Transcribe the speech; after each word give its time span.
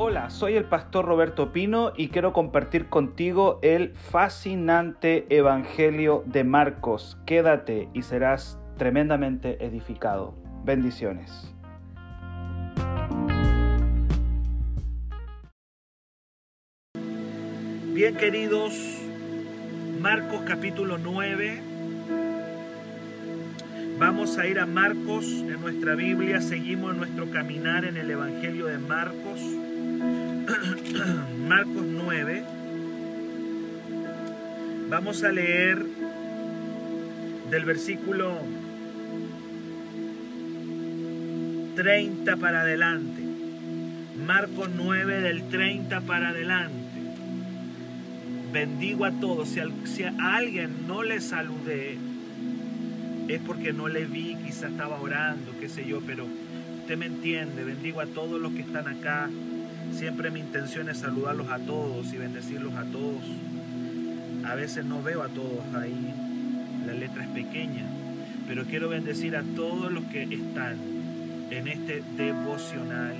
Hola, 0.00 0.30
soy 0.30 0.54
el 0.54 0.64
pastor 0.64 1.06
Roberto 1.06 1.50
Pino 1.52 1.92
y 1.96 2.10
quiero 2.10 2.32
compartir 2.32 2.88
contigo 2.88 3.58
el 3.62 3.94
fascinante 3.96 5.26
Evangelio 5.28 6.22
de 6.24 6.44
Marcos. 6.44 7.18
Quédate 7.26 7.88
y 7.94 8.02
serás 8.02 8.60
tremendamente 8.76 9.64
edificado. 9.64 10.36
Bendiciones. 10.64 11.52
Bien 17.92 18.16
queridos, 18.16 18.74
Marcos 20.00 20.42
capítulo 20.46 20.96
9. 20.96 21.60
Vamos 23.98 24.38
a 24.38 24.46
ir 24.46 24.60
a 24.60 24.66
Marcos 24.66 25.24
en 25.24 25.60
nuestra 25.60 25.96
Biblia, 25.96 26.40
seguimos 26.40 26.96
nuestro 26.96 27.28
caminar 27.32 27.84
en 27.84 27.96
el 27.96 28.08
Evangelio 28.12 28.66
de 28.66 28.78
Marcos. 28.78 29.67
Marcos 31.48 31.84
9. 31.84 32.44
Vamos 34.88 35.22
a 35.22 35.32
leer 35.32 35.84
del 37.50 37.64
versículo 37.64 38.38
30 41.76 42.36
para 42.36 42.62
adelante. 42.62 43.22
Marcos 44.26 44.70
9 44.74 45.20
del 45.20 45.48
30 45.48 46.00
para 46.02 46.30
adelante. 46.30 47.00
Bendigo 48.52 49.04
a 49.04 49.12
todos. 49.12 49.50
Si 49.84 50.02
a, 50.02 50.14
alguien 50.18 50.86
no 50.86 51.02
le 51.02 51.20
saludé, 51.20 51.98
es 53.28 53.40
porque 53.42 53.74
no 53.74 53.88
le 53.88 54.06
vi, 54.06 54.36
quizá 54.36 54.68
estaba 54.68 54.98
orando, 54.98 55.52
qué 55.60 55.68
sé 55.68 55.86
yo, 55.86 56.00
pero 56.06 56.26
usted 56.80 56.96
me 56.96 57.06
entiende. 57.06 57.64
Bendigo 57.64 58.00
a 58.00 58.06
todos 58.06 58.40
los 58.40 58.52
que 58.52 58.62
están 58.62 58.88
acá. 58.88 59.28
Siempre 59.92 60.30
mi 60.30 60.40
intención 60.40 60.88
es 60.88 60.98
saludarlos 60.98 61.48
a 61.50 61.58
todos 61.58 62.12
y 62.12 62.16
bendecirlos 62.16 62.74
a 62.74 62.84
todos. 62.84 63.22
A 64.44 64.54
veces 64.54 64.84
no 64.84 65.02
veo 65.02 65.22
a 65.22 65.28
todos 65.28 65.62
ahí, 65.74 66.14
la 66.86 66.94
letra 66.94 67.24
es 67.24 67.30
pequeña, 67.30 67.84
pero 68.46 68.64
quiero 68.64 68.88
bendecir 68.88 69.36
a 69.36 69.42
todos 69.56 69.92
los 69.92 70.04
que 70.04 70.22
están 70.22 70.76
en 71.50 71.68
este 71.68 72.02
devocional 72.16 73.14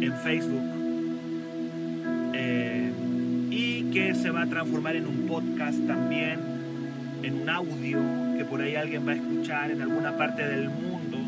en 0.00 0.12
Facebook 0.22 0.62
eh, 2.32 2.92
y 3.50 3.90
que 3.90 4.14
se 4.14 4.30
va 4.30 4.42
a 4.42 4.46
transformar 4.46 4.96
en 4.96 5.06
un 5.06 5.26
podcast 5.26 5.78
también, 5.86 6.40
en 7.22 7.42
un 7.42 7.50
audio 7.50 7.98
que 8.38 8.44
por 8.44 8.62
ahí 8.62 8.76
alguien 8.76 9.06
va 9.06 9.12
a 9.12 9.16
escuchar 9.16 9.70
en 9.70 9.82
alguna 9.82 10.16
parte 10.16 10.46
del 10.46 10.70
mundo, 10.70 11.18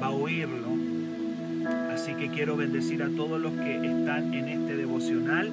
va 0.00 0.06
a 0.06 0.10
oírlo. 0.10 0.69
Así 2.00 2.14
que 2.14 2.28
quiero 2.28 2.56
bendecir 2.56 3.02
a 3.02 3.10
todos 3.10 3.38
los 3.38 3.52
que 3.52 3.74
están 3.74 4.32
en 4.32 4.48
este 4.48 4.74
devocional 4.74 5.50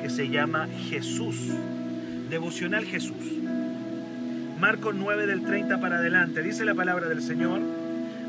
que 0.00 0.08
se 0.08 0.30
llama 0.30 0.66
Jesús. 0.88 1.36
Devocional 2.30 2.86
Jesús. 2.86 3.18
Marcos 4.58 4.94
9 4.94 5.26
del 5.26 5.42
30 5.42 5.78
para 5.78 5.98
adelante. 5.98 6.42
Dice 6.42 6.64
la 6.64 6.74
palabra 6.74 7.06
del 7.06 7.20
Señor. 7.20 7.60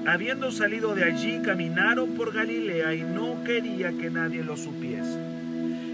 Habiendo 0.06 0.52
salido 0.52 0.96
de 0.96 1.06
allí, 1.06 1.40
caminaron 1.46 2.10
por 2.10 2.34
Galilea 2.34 2.94
y 2.94 3.04
no 3.04 3.42
quería 3.46 3.94
que 3.94 4.10
nadie 4.10 4.44
lo 4.44 4.58
supiese. 4.58 5.18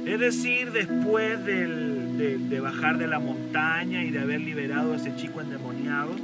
Es 0.08 0.20
decir, 0.20 0.72
después 0.72 1.46
de 1.46 2.60
bajar 2.60 2.98
de 2.98 3.06
la 3.06 3.20
montaña 3.20 4.04
y 4.04 4.10
de 4.10 4.18
haber 4.18 4.42
liberado 4.42 4.94
a 4.94 4.96
ese 4.96 5.16
chico 5.16 5.42
endemoniado, 5.42 6.16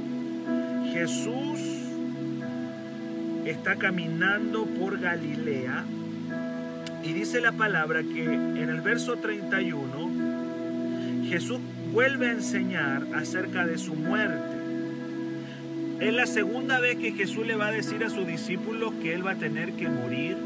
Jesús 0.92 1.83
está 3.50 3.76
caminando 3.76 4.66
por 4.66 5.00
Galilea 5.00 5.84
y 7.02 7.12
dice 7.12 7.40
la 7.40 7.52
palabra 7.52 8.02
que 8.02 8.24
en 8.24 8.70
el 8.70 8.80
verso 8.80 9.16
31 9.16 11.26
Jesús 11.28 11.60
vuelve 11.92 12.28
a 12.28 12.32
enseñar 12.32 13.06
acerca 13.14 13.66
de 13.66 13.78
su 13.78 13.94
muerte. 13.94 14.54
Es 16.00 16.12
la 16.12 16.26
segunda 16.26 16.80
vez 16.80 16.96
que 16.96 17.12
Jesús 17.12 17.46
le 17.46 17.54
va 17.54 17.68
a 17.68 17.72
decir 17.72 18.02
a 18.04 18.10
sus 18.10 18.26
discípulos 18.26 18.92
que 19.02 19.14
él 19.14 19.26
va 19.26 19.32
a 19.32 19.36
tener 19.36 19.72
que 19.72 19.88
morir, 19.88 20.36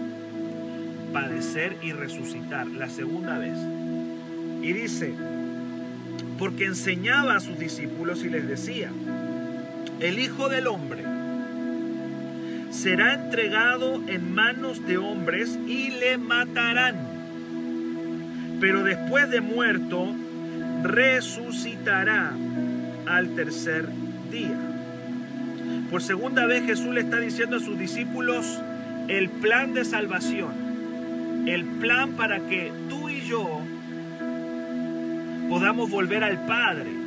padecer 1.12 1.76
y 1.82 1.92
resucitar. 1.92 2.66
La 2.66 2.88
segunda 2.88 3.38
vez. 3.38 3.56
Y 4.62 4.72
dice, 4.72 5.14
porque 6.38 6.66
enseñaba 6.66 7.36
a 7.36 7.40
sus 7.40 7.58
discípulos 7.58 8.24
y 8.24 8.28
les 8.28 8.46
decía, 8.46 8.90
el 10.00 10.18
Hijo 10.18 10.48
del 10.48 10.66
Hombre 10.66 11.17
será 12.78 13.14
entregado 13.14 14.00
en 14.06 14.32
manos 14.32 14.86
de 14.86 14.98
hombres 14.98 15.58
y 15.66 15.90
le 15.90 16.16
matarán. 16.16 16.94
Pero 18.60 18.84
después 18.84 19.28
de 19.30 19.40
muerto, 19.40 20.14
resucitará 20.84 22.32
al 23.06 23.34
tercer 23.34 23.88
día. 24.30 24.56
Por 25.90 26.02
segunda 26.02 26.46
vez 26.46 26.66
Jesús 26.66 26.94
le 26.94 27.00
está 27.00 27.18
diciendo 27.18 27.56
a 27.56 27.60
sus 27.60 27.76
discípulos 27.76 28.62
el 29.08 29.28
plan 29.28 29.74
de 29.74 29.84
salvación, 29.84 31.48
el 31.48 31.64
plan 31.64 32.12
para 32.12 32.38
que 32.46 32.70
tú 32.88 33.08
y 33.08 33.22
yo 33.22 33.60
podamos 35.48 35.90
volver 35.90 36.22
al 36.22 36.46
Padre. 36.46 36.97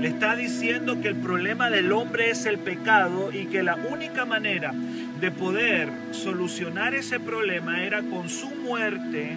Le 0.00 0.08
está 0.08 0.36
diciendo 0.36 1.00
que 1.00 1.08
el 1.08 1.16
problema 1.16 1.70
del 1.70 1.92
hombre 1.92 2.30
es 2.30 2.46
el 2.46 2.58
pecado 2.58 3.32
y 3.32 3.46
que 3.46 3.62
la 3.62 3.76
única 3.76 4.24
manera 4.24 4.72
de 5.20 5.30
poder 5.30 5.88
solucionar 6.10 6.94
ese 6.94 7.20
problema 7.20 7.82
era 7.82 8.02
con 8.02 8.28
su 8.28 8.50
muerte 8.50 9.36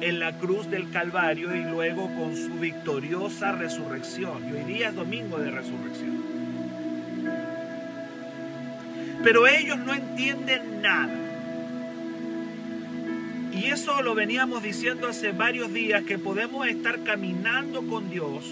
en 0.00 0.20
la 0.20 0.38
cruz 0.38 0.70
del 0.70 0.90
Calvario 0.90 1.54
y 1.54 1.64
luego 1.64 2.08
con 2.14 2.36
su 2.36 2.58
victoriosa 2.60 3.52
resurrección. 3.52 4.48
Y 4.48 4.52
hoy 4.52 4.64
día 4.72 4.88
es 4.88 4.94
domingo 4.94 5.38
de 5.38 5.50
resurrección. 5.50 6.22
Pero 9.22 9.46
ellos 9.46 9.78
no 9.78 9.94
entienden 9.94 10.82
nada. 10.82 11.14
Y 13.52 13.66
eso 13.66 14.02
lo 14.02 14.14
veníamos 14.14 14.62
diciendo 14.62 15.08
hace 15.08 15.32
varios 15.32 15.72
días, 15.72 16.04
que 16.04 16.18
podemos 16.18 16.66
estar 16.66 17.02
caminando 17.04 17.86
con 17.86 18.10
Dios, 18.10 18.44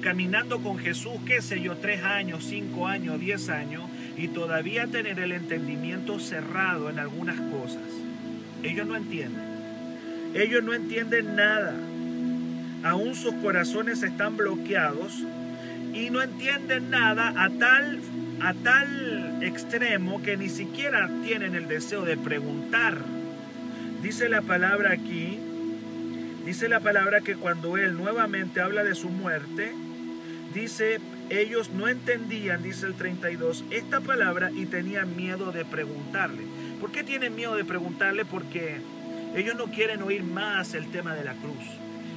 caminando 0.00 0.60
con 0.60 0.78
Jesús, 0.78 1.14
qué 1.26 1.42
sé 1.42 1.60
yo, 1.60 1.76
tres 1.76 2.02
años, 2.02 2.44
cinco 2.44 2.86
años, 2.86 3.20
diez 3.20 3.48
años, 3.48 3.84
y 4.16 4.28
todavía 4.28 4.86
tener 4.86 5.18
el 5.18 5.32
entendimiento 5.32 6.18
cerrado 6.18 6.90
en 6.90 6.98
algunas 6.98 7.40
cosas. 7.40 7.82
Ellos 8.62 8.86
no 8.86 8.96
entienden. 8.96 9.42
Ellos 10.34 10.62
no 10.62 10.74
entienden 10.74 11.36
nada. 11.36 11.74
Aún 12.84 13.14
sus 13.14 13.34
corazones 13.34 14.02
están 14.02 14.36
bloqueados 14.36 15.22
y 15.94 16.10
no 16.10 16.22
entienden 16.22 16.90
nada 16.90 17.32
a 17.36 17.50
tal, 17.50 18.00
a 18.40 18.54
tal 18.54 19.42
extremo 19.42 20.22
que 20.22 20.36
ni 20.36 20.48
siquiera 20.48 21.08
tienen 21.24 21.54
el 21.54 21.66
deseo 21.66 22.04
de 22.04 22.16
preguntar. 22.16 22.98
Dice 24.02 24.28
la 24.28 24.42
palabra 24.42 24.92
aquí, 24.92 25.38
dice 26.44 26.68
la 26.68 26.80
palabra 26.80 27.20
que 27.20 27.34
cuando 27.34 27.76
él 27.76 27.96
nuevamente 27.96 28.60
habla 28.60 28.84
de 28.84 28.94
su 28.94 29.08
muerte, 29.08 29.72
dice, 30.54 31.00
ellos 31.30 31.70
no 31.70 31.88
entendían, 31.88 32.62
dice 32.62 32.86
el 32.86 32.94
32, 32.94 33.64
esta 33.70 34.00
palabra 34.00 34.50
y 34.50 34.66
tenían 34.66 35.16
miedo 35.16 35.52
de 35.52 35.64
preguntarle. 35.64 36.44
¿Por 36.80 36.92
qué 36.92 37.04
tienen 37.04 37.34
miedo 37.34 37.56
de 37.56 37.64
preguntarle? 37.64 38.24
Porque 38.24 38.78
ellos 39.36 39.56
no 39.56 39.66
quieren 39.66 40.02
oír 40.02 40.22
más 40.22 40.74
el 40.74 40.90
tema 40.90 41.14
de 41.14 41.24
la 41.24 41.34
cruz. 41.34 41.64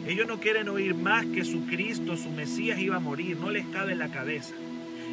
Ellos 0.08 0.28
no 0.28 0.40
quieren 0.40 0.70
oír 0.70 0.96
más 0.96 1.26
que 1.28 1.44
su 1.44 1.66
Cristo, 1.68 2.18
su 2.18 2.30
Mesías 2.30 2.80
iba 2.80 2.96
a 2.96 3.00
morir. 3.00 3.38
No 3.38 3.52
les 3.52 3.66
cabe 3.68 3.92
en 3.92 4.00
la 4.00 4.10
cabeza. 4.10 4.56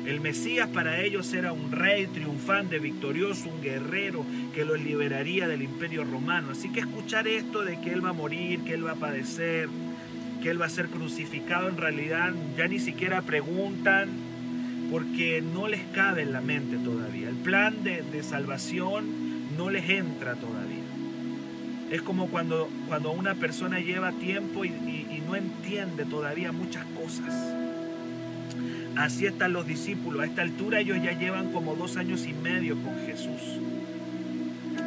El 0.06 0.20
Mesías 0.20 0.68
para 0.68 1.02
ellos 1.02 1.34
era 1.34 1.52
un 1.52 1.70
rey 1.70 2.06
triunfante, 2.06 2.78
victorioso, 2.78 3.50
un 3.50 3.60
guerrero 3.60 4.24
que 4.54 4.64
los 4.64 4.80
liberaría 4.80 5.48
del 5.48 5.62
imperio 5.62 6.04
romano. 6.04 6.52
Así 6.52 6.70
que 6.70 6.80
escuchar 6.80 7.28
esto 7.28 7.62
de 7.62 7.80
que 7.80 7.92
Él 7.92 8.02
va 8.02 8.10
a 8.10 8.14
morir, 8.14 8.60
que 8.60 8.74
Él 8.74 8.86
va 8.86 8.92
a 8.92 8.96
padecer, 8.96 9.68
que 10.42 10.50
Él 10.50 10.60
va 10.60 10.66
a 10.66 10.70
ser 10.70 10.88
crucificado, 10.88 11.68
en 11.68 11.76
realidad 11.76 12.32
ya 12.56 12.68
ni 12.68 12.78
siquiera 12.78 13.22
preguntan 13.22 14.08
porque 14.90 15.42
no 15.42 15.68
les 15.68 15.82
cabe 15.92 16.22
en 16.22 16.32
la 16.32 16.40
mente 16.40 16.76
todavía. 16.78 17.28
El 17.28 17.36
plan 17.36 17.82
de, 17.82 18.22
salvación 18.22 19.06
no 19.56 19.70
les 19.70 19.88
entra 19.88 20.34
todavía. 20.34 20.78
Es 21.90 22.02
como 22.02 22.28
cuando, 22.28 22.68
cuando 22.86 23.12
una 23.12 23.34
persona 23.34 23.80
lleva 23.80 24.12
tiempo 24.12 24.64
y, 24.64 24.68
y, 24.68 25.22
no 25.26 25.36
entiende 25.36 26.04
todavía 26.04 26.52
muchas 26.52 26.86
cosas. 26.86 27.34
Así 28.96 29.26
están 29.26 29.52
los 29.52 29.66
discípulos. 29.66 30.22
A 30.22 30.26
esta 30.26 30.42
altura 30.42 30.80
ellos 30.80 30.98
ya 31.02 31.12
llevan 31.12 31.52
como 31.52 31.74
dos 31.74 31.96
años 31.96 32.26
y 32.26 32.32
medio 32.32 32.76
con 32.82 32.94
Jesús. 33.06 33.60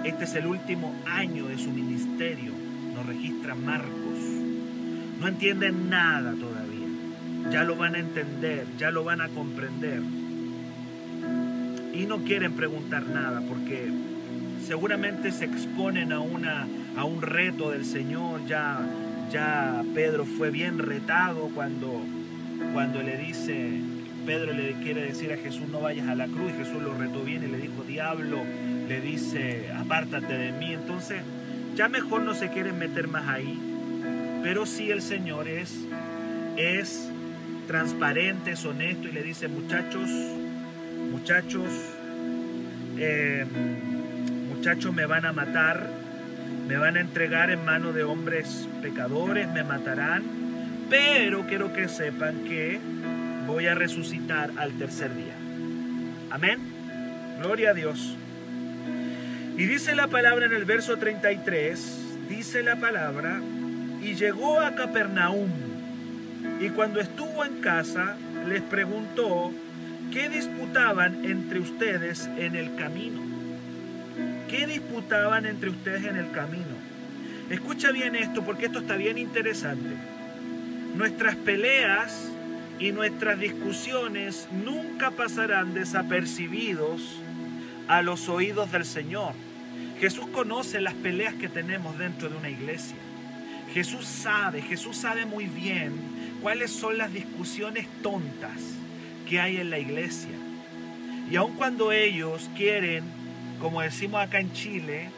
Este 0.03 0.23
es 0.23 0.35
el 0.35 0.47
último 0.47 0.95
año 1.05 1.45
de 1.45 1.57
su 1.57 1.71
ministerio. 1.71 2.51
Nos 2.95 3.05
registra 3.05 3.53
Marcos. 3.55 4.10
No 5.21 5.27
entienden 5.27 5.87
nada 5.87 6.33
todavía. 6.33 6.87
Ya 7.51 7.63
lo 7.63 7.75
van 7.75 7.93
a 7.93 7.99
entender, 7.99 8.65
ya 8.79 8.89
lo 8.89 9.03
van 9.03 9.21
a 9.21 9.29
comprender. 9.29 10.01
Y 11.93 12.07
no 12.07 12.23
quieren 12.23 12.53
preguntar 12.53 13.05
nada 13.05 13.43
porque 13.47 13.91
seguramente 14.65 15.31
se 15.31 15.45
exponen 15.45 16.11
a 16.11 16.19
una 16.21 16.65
a 16.97 17.03
un 17.05 17.21
reto 17.21 17.69
del 17.69 17.85
Señor. 17.85 18.47
Ya, 18.47 18.79
ya 19.31 19.83
Pedro 19.93 20.25
fue 20.25 20.49
bien 20.49 20.79
retado 20.79 21.51
cuando, 21.53 22.01
cuando 22.73 23.03
le 23.03 23.15
dice, 23.17 23.79
Pedro 24.25 24.53
le 24.53 24.73
quiere 24.81 25.03
decir 25.03 25.31
a 25.33 25.37
Jesús, 25.37 25.67
no 25.69 25.81
vayas 25.81 26.07
a 26.07 26.15
la 26.15 26.25
cruz. 26.25 26.51
Jesús 26.57 26.81
lo 26.81 26.95
retó 26.95 27.23
bien 27.23 27.43
y 27.43 27.47
le 27.47 27.59
dijo, 27.59 27.83
diablo, 27.83 28.39
le 28.87 28.99
dice, 29.01 29.71
apártate 29.77 30.35
de 30.35 30.51
mí. 30.51 30.73
Entonces, 30.73 31.21
ya 31.75 31.89
mejor 31.89 32.23
no 32.23 32.33
se 32.33 32.49
quieren 32.49 32.79
meter 32.79 33.07
más 33.07 33.27
ahí. 33.29 33.70
Pero 34.43 34.65
sí 34.65 34.91
el 34.91 35.01
Señor 35.01 35.47
es, 35.47 35.85
es 36.57 37.09
transparente, 37.67 38.51
es 38.51 38.65
honesto 38.65 39.07
y 39.07 39.11
le 39.11 39.23
dice, 39.23 39.47
muchachos, 39.47 40.09
muchachos, 41.11 41.69
eh, 42.97 43.45
muchachos 44.49 44.93
me 44.93 45.05
van 45.05 45.25
a 45.25 45.33
matar, 45.33 45.89
me 46.67 46.77
van 46.77 46.97
a 46.97 47.01
entregar 47.01 47.51
en 47.51 47.63
manos 47.63 47.93
de 47.93 48.03
hombres 48.03 48.67
pecadores, 48.81 49.47
me 49.49 49.63
matarán, 49.63 50.23
pero 50.89 51.45
quiero 51.47 51.71
que 51.73 51.87
sepan 51.87 52.43
que 52.43 52.79
voy 53.47 53.67
a 53.67 53.75
resucitar 53.75 54.51
al 54.57 54.73
tercer 54.73 55.15
día. 55.15 55.35
Amén. 56.29 56.59
Gloria 57.39 57.71
a 57.71 57.73
Dios. 57.73 58.15
Y 59.57 59.65
dice 59.65 59.95
la 59.95 60.07
palabra 60.07 60.45
en 60.45 60.53
el 60.53 60.65
verso 60.65 60.97
33, 60.97 62.27
dice 62.29 62.63
la 62.63 62.77
palabra, 62.77 63.41
y 64.01 64.15
llegó 64.15 64.59
a 64.59 64.73
Capernaum, 64.73 65.49
y 66.59 66.69
cuando 66.69 66.99
estuvo 66.99 67.45
en 67.45 67.61
casa, 67.61 68.17
les 68.47 68.61
preguntó, 68.61 69.51
¿qué 70.11 70.29
disputaban 70.29 71.23
entre 71.25 71.59
ustedes 71.59 72.29
en 72.37 72.55
el 72.55 72.75
camino? 72.75 73.21
¿Qué 74.49 74.67
disputaban 74.67 75.45
entre 75.45 75.69
ustedes 75.69 76.05
en 76.05 76.17
el 76.17 76.31
camino? 76.31 76.81
Escucha 77.49 77.91
bien 77.91 78.15
esto 78.15 78.43
porque 78.43 78.65
esto 78.65 78.79
está 78.79 78.95
bien 78.95 79.17
interesante. 79.17 79.95
Nuestras 80.95 81.35
peleas 81.35 82.29
y 82.79 82.91
nuestras 82.91 83.39
discusiones 83.39 84.47
nunca 84.51 85.11
pasarán 85.11 85.73
desapercibidos 85.73 87.01
a 87.87 88.01
los 88.01 88.29
oídos 88.29 88.71
del 88.71 88.85
Señor. 88.85 89.33
Jesús 89.99 90.27
conoce 90.27 90.81
las 90.81 90.95
peleas 90.95 91.35
que 91.35 91.47
tenemos 91.47 91.97
dentro 91.97 92.29
de 92.29 92.35
una 92.35 92.49
iglesia. 92.49 92.95
Jesús 93.73 94.05
sabe, 94.05 94.61
Jesús 94.61 94.97
sabe 94.97 95.25
muy 95.25 95.45
bien 95.45 95.93
cuáles 96.41 96.71
son 96.71 96.97
las 96.97 97.13
discusiones 97.13 97.87
tontas 98.01 98.59
que 99.27 99.39
hay 99.39 99.57
en 99.57 99.69
la 99.69 99.79
iglesia. 99.79 100.35
Y 101.29 101.35
aun 101.35 101.53
cuando 101.53 101.91
ellos 101.91 102.49
quieren, 102.55 103.05
como 103.59 103.81
decimos 103.81 104.21
acá 104.21 104.39
en 104.39 104.51
Chile, 104.53 105.09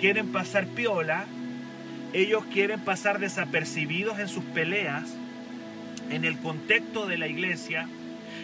quieren 0.00 0.32
pasar 0.32 0.66
piola, 0.66 1.26
ellos 2.12 2.44
quieren 2.52 2.80
pasar 2.80 3.20
desapercibidos 3.20 4.18
en 4.18 4.28
sus 4.28 4.44
peleas, 4.44 5.14
en 6.10 6.24
el 6.24 6.38
contexto 6.38 7.06
de 7.06 7.18
la 7.18 7.28
iglesia, 7.28 7.88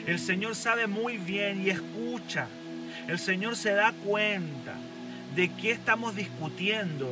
el 0.07 0.19
Señor 0.19 0.55
sabe 0.55 0.87
muy 0.87 1.19
bien 1.19 1.63
y 1.65 1.71
escucha. 1.71 2.47
El 3.07 3.19
Señor 3.19 3.57
se 3.57 3.73
da 3.73 3.93
cuenta 3.93 4.75
de 5.37 5.51
qué 5.51 5.73
estamos 5.73 6.17
discutiendo 6.17 7.09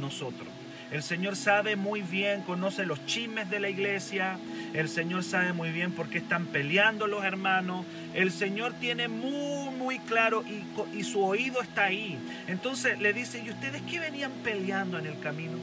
nosotros. 0.00 0.48
El 0.90 1.04
Señor 1.04 1.36
sabe 1.36 1.76
muy 1.76 2.02
bien, 2.02 2.42
conoce 2.42 2.84
los 2.84 3.04
chismes 3.06 3.48
de 3.48 3.60
la 3.60 3.68
iglesia. 3.68 4.38
El 4.74 4.88
Señor 4.88 5.22
sabe 5.22 5.52
muy 5.52 5.70
bien 5.70 5.92
por 5.92 6.08
qué 6.08 6.18
están 6.18 6.46
peleando 6.46 7.06
los 7.06 7.24
hermanos. 7.24 7.86
El 8.12 8.32
Señor 8.32 8.72
tiene 8.80 9.06
muy, 9.06 9.72
muy 9.76 10.00
claro 10.00 10.42
y, 10.44 10.64
y 10.98 11.04
su 11.04 11.22
oído 11.22 11.62
está 11.62 11.84
ahí. 11.84 12.18
Entonces 12.48 12.98
le 12.98 13.12
dice, 13.12 13.40
¿y 13.44 13.50
ustedes 13.50 13.82
qué 13.82 14.00
venían 14.00 14.32
peleando 14.42 14.98
en 14.98 15.06
el 15.06 15.20
camino? 15.20 15.58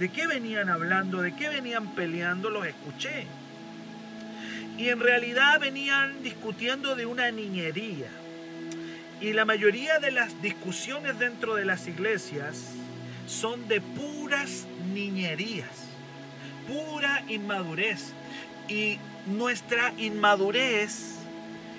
¿De 0.00 0.08
qué 0.08 0.26
venían 0.26 0.68
hablando? 0.68 1.22
¿De 1.22 1.36
qué 1.36 1.48
venían 1.48 1.94
peleando? 1.94 2.50
Los 2.50 2.66
escuché. 2.66 3.26
Y 4.76 4.88
en 4.88 4.98
realidad 4.98 5.60
venían 5.60 6.22
discutiendo 6.24 6.96
de 6.96 7.06
una 7.06 7.30
niñería. 7.30 8.08
Y 9.20 9.32
la 9.32 9.44
mayoría 9.44 10.00
de 10.00 10.10
las 10.10 10.40
discusiones 10.42 11.18
dentro 11.18 11.54
de 11.54 11.64
las 11.64 11.86
iglesias 11.86 12.74
son 13.28 13.68
de 13.68 13.80
puras 13.80 14.66
niñerías, 14.92 15.68
pura 16.66 17.22
inmadurez. 17.28 18.12
Y 18.68 18.98
nuestra 19.26 19.92
inmadurez 19.98 21.16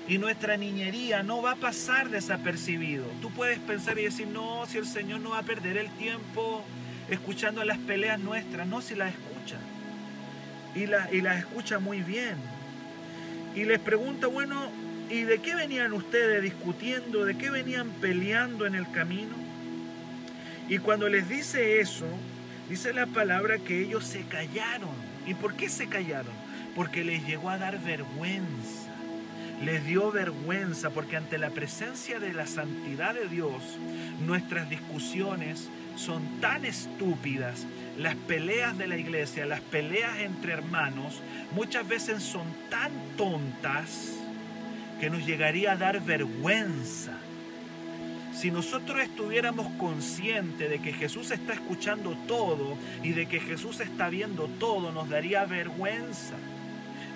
y 0.08 0.18
nuestra 0.18 0.58
niñería 0.58 1.24
no 1.24 1.42
va 1.42 1.52
a 1.52 1.56
pasar 1.56 2.10
desapercibido. 2.10 3.06
Tú 3.22 3.30
puedes 3.32 3.60
pensar 3.60 4.00
y 4.00 4.04
decir, 4.04 4.28
no, 4.28 4.66
si 4.68 4.78
el 4.78 4.86
Señor 4.86 5.22
no 5.22 5.32
va 5.32 5.40
a 5.40 5.44
perder 5.44 5.78
el 5.78 5.90
tiempo 5.92 6.64
escuchando 7.10 7.64
las 7.64 7.78
peleas 7.80 8.20
nuestras, 8.20 8.68
no, 8.68 8.82
si 8.82 8.96
las 8.96 9.14
escucha. 9.14 9.58
Y, 10.76 10.86
la, 10.86 11.10
y 11.12 11.22
las 11.22 11.40
escucha 11.40 11.80
muy 11.80 12.02
bien. 12.02 12.36
Y 13.56 13.66
les 13.66 13.80
pregunta, 13.80 14.28
bueno, 14.28 14.72
¿y 15.10 15.22
de 15.22 15.40
qué 15.40 15.56
venían 15.56 15.94
ustedes 15.94 16.42
discutiendo? 16.44 17.26
¿De 17.26 17.38
qué 17.38 17.50
venían 17.50 17.90
peleando 18.02 18.68
en 18.68 18.76
el 18.76 18.90
camino? 18.92 19.49
Y 20.70 20.78
cuando 20.78 21.10
les 21.10 21.28
dice 21.28 21.82
eso, 21.82 22.06
dice 22.70 22.94
la 22.94 23.08
palabra 23.08 23.58
que 23.58 23.82
ellos 23.82 24.06
se 24.06 24.22
callaron. 24.22 24.92
¿Y 25.26 25.34
por 25.34 25.56
qué 25.56 25.68
se 25.68 25.88
callaron? 25.88 26.34
Porque 26.76 27.04
les 27.04 27.26
llegó 27.26 27.50
a 27.50 27.58
dar 27.58 27.82
vergüenza. 27.84 28.90
Les 29.64 29.84
dio 29.84 30.12
vergüenza 30.12 30.92
porque 30.92 31.18
ante 31.18 31.40
la 31.40 31.50
presencia 31.50 32.20
de 32.20 32.34
la 32.34 32.46
santidad 32.46 33.16
de 33.16 33.28
Dios, 33.28 33.78
nuestras 34.26 34.70
discusiones 34.70 35.70
son 35.96 36.40
tan 36.40 36.64
estúpidas, 36.64 37.66
las 37.98 38.16
peleas 38.16 38.78
de 38.78 38.88
la 38.88 38.96
iglesia, 38.96 39.46
las 39.46 39.60
peleas 39.60 40.20
entre 40.20 40.54
hermanos, 40.54 41.22
muchas 41.52 41.86
veces 41.88 42.24
son 42.24 42.46
tan 42.70 42.92
tontas 43.18 44.14
que 45.02 45.10
nos 45.10 45.26
llegaría 45.26 45.74
a 45.74 45.78
dar 45.78 46.02
vergüenza. 46.02 47.14
Si 48.40 48.52
nosotros 48.52 49.02
estuviéramos 49.02 49.68
conscientes 49.74 50.70
de 50.70 50.80
que 50.80 50.94
Jesús 50.94 51.30
está 51.32 51.52
escuchando 51.52 52.18
todo 52.26 52.78
y 53.04 53.12
de 53.12 53.26
que 53.26 53.42
Jesús 53.42 53.82
está 53.82 54.08
viendo 54.08 54.48
todo, 54.62 54.94
nos 54.94 55.10
daría 55.10 55.44
vergüenza. 55.44 56.36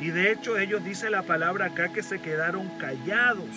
Y 0.01 0.07
de 0.07 0.33
hecho 0.33 0.59
ellos 0.59 0.83
dice 0.83 1.09
la 1.09 1.21
palabra 1.21 1.67
acá 1.67 1.93
que 1.93 2.03
se 2.03 2.19
quedaron 2.19 2.67
callados. 2.77 3.47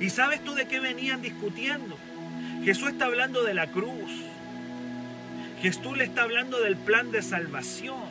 ¿Y 0.00 0.08
sabes 0.08 0.42
tú 0.42 0.54
de 0.54 0.64
qué 0.64 0.80
venían 0.80 1.20
discutiendo? 1.20 1.98
Jesús 2.64 2.88
está 2.92 3.04
hablando 3.04 3.42
de 3.42 3.52
la 3.52 3.66
cruz. 3.66 4.10
Jesús 5.60 5.94
le 5.94 6.04
está 6.04 6.22
hablando 6.22 6.58
del 6.62 6.78
plan 6.78 7.10
de 7.10 7.20
salvación. 7.20 8.08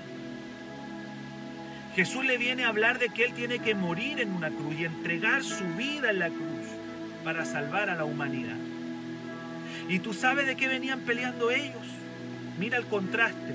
Jesús 1.95 2.23
le 2.25 2.37
viene 2.37 2.65
a 2.65 2.67
hablar 2.67 2.99
de 2.99 3.09
que 3.09 3.23
Él 3.25 3.33
tiene 3.33 3.57
que 3.57 3.73
morir 3.73 4.19
en 4.19 4.33
una 4.33 4.51
cruz 4.51 4.75
y 4.77 4.85
entregar 4.85 5.43
su 5.43 5.65
vida 5.75 6.11
en 6.11 6.19
la 6.19 6.27
cruz 6.27 6.58
para 7.23 7.45
salvar 7.45 7.89
a 7.89 7.95
la 7.95 8.05
humanidad. 8.05 8.57
¿Y 9.87 9.99
tú 9.99 10.13
sabes 10.13 10.45
de 10.47 10.55
qué 10.55 10.67
venían 10.67 11.01
peleando 11.01 11.51
ellos? 11.51 11.85
Mira 12.59 12.77
el 12.77 12.85
contraste. 12.85 13.53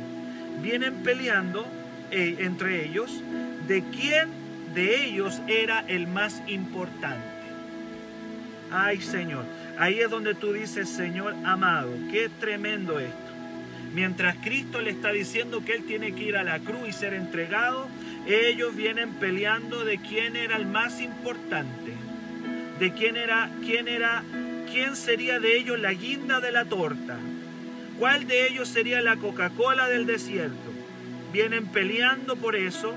Vienen 0.63 1.03
peleando 1.03 1.67
eh, 2.11 2.37
entre 2.41 2.85
ellos 2.85 3.23
de 3.67 3.83
quién 3.85 4.29
de 4.75 5.05
ellos 5.05 5.41
era 5.47 5.85
el 5.87 6.07
más 6.07 6.43
importante. 6.49 7.23
Ay 8.73 9.01
Señor, 9.01 9.45
Ahí 9.79 10.01
es 10.01 10.11
donde 10.11 10.35
tú 10.35 10.53
dices, 10.53 10.89
Señor 10.89 11.35
amado, 11.45 11.91
qué 12.11 12.29
tremendo 12.29 13.01
esto. 13.01 13.19
Mientras 13.93 14.37
Cristo 14.37 14.81
le 14.81 14.91
está 14.91 15.11
diciendo 15.11 15.65
que 15.65 15.75
Él 15.75 15.85
tiene 15.85 16.15
que 16.15 16.25
ir 16.25 16.37
a 16.37 16.45
la 16.45 16.61
cruz 16.61 16.89
y 16.89 16.93
ser 16.93 17.13
entregado, 17.13 17.89
ellos 18.27 18.75
vienen 18.77 19.15
peleando 19.15 19.85
de 19.85 19.99
quién 19.99 20.37
era 20.37 20.57
el 20.57 20.67
más 20.67 21.01
importante, 21.01 21.93
de 22.79 22.93
quién 22.93 23.17
era, 23.17 23.51
quién 23.65 23.89
era, 23.89 24.23
quién 24.71 24.97
sería 24.97 25.39
de 25.39 25.57
ellos 25.57 25.79
la 25.79 25.93
guinda 25.93 26.41
de 26.41 26.53
la 26.53 26.65
torta, 26.65 27.17
cuál 27.99 28.27
de 28.27 28.49
ellos 28.49 28.69
sería 28.69 29.01
la 29.01 29.17
Coca-Cola 29.17 29.89
del 29.89 30.07
desierto. 30.07 30.73
Vienen 31.33 31.67
peleando 31.67 32.37
por 32.37 32.57
eso 32.57 32.95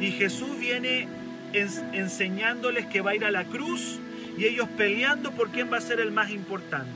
y 0.00 0.10
Jesús 0.10 0.58
viene 0.58 1.08
enseñándoles 1.52 2.86
que 2.86 3.00
va 3.00 3.12
a 3.12 3.14
ir 3.16 3.24
a 3.24 3.30
la 3.30 3.44
cruz 3.44 3.98
y 4.36 4.44
ellos 4.44 4.68
peleando 4.76 5.32
por 5.32 5.50
quién 5.50 5.72
va 5.72 5.78
a 5.78 5.80
ser 5.80 6.00
el 6.00 6.12
más 6.12 6.30
importante. 6.30 6.90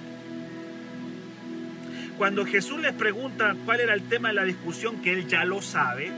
Cuando 2.19 2.45
Jesús 2.45 2.81
les 2.81 2.93
pregunta 2.93 3.57
cuál 3.65 3.81
era 3.81 3.95
el 3.95 4.03
tema 4.03 4.29
de 4.29 4.35
la 4.35 4.45
discusión, 4.45 5.01
que 5.01 5.15
él 5.15 5.27
ya 5.27 5.45
lo 5.45 5.63
sabe, 5.63 6.11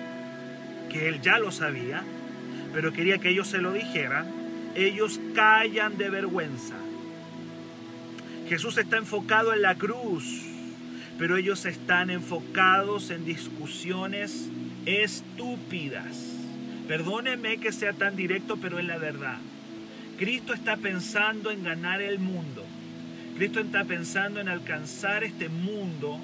que 0.90 1.08
él 1.08 1.20
ya 1.20 1.38
lo 1.38 1.52
sabía, 1.52 2.02
pero 2.72 2.92
quería 2.92 3.18
que 3.18 3.28
ellos 3.28 3.46
se 3.46 3.58
lo 3.58 3.72
dijeran, 3.72 4.41
ellos 4.74 5.20
callan 5.34 5.98
de 5.98 6.10
vergüenza. 6.10 6.74
Jesús 8.48 8.76
está 8.78 8.98
enfocado 8.98 9.54
en 9.54 9.62
la 9.62 9.76
cruz, 9.76 10.42
pero 11.18 11.36
ellos 11.36 11.64
están 11.64 12.10
enfocados 12.10 13.10
en 13.10 13.24
discusiones 13.24 14.48
estúpidas. 14.86 16.32
Perdóneme 16.88 17.58
que 17.58 17.72
sea 17.72 17.92
tan 17.92 18.16
directo, 18.16 18.56
pero 18.56 18.78
es 18.78 18.84
la 18.84 18.98
verdad. 18.98 19.38
Cristo 20.18 20.52
está 20.52 20.76
pensando 20.76 21.50
en 21.50 21.64
ganar 21.64 22.02
el 22.02 22.18
mundo. 22.18 22.64
Cristo 23.36 23.60
está 23.60 23.84
pensando 23.84 24.40
en 24.40 24.48
alcanzar 24.48 25.24
este 25.24 25.48
mundo 25.48 26.20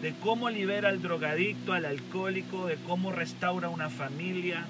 de 0.00 0.12
cómo 0.20 0.50
libera 0.50 0.88
al 0.88 1.00
drogadicto, 1.00 1.72
al 1.72 1.84
alcohólico, 1.84 2.66
de 2.66 2.76
cómo 2.76 3.12
restaura 3.12 3.68
una 3.68 3.88
familia, 3.88 4.64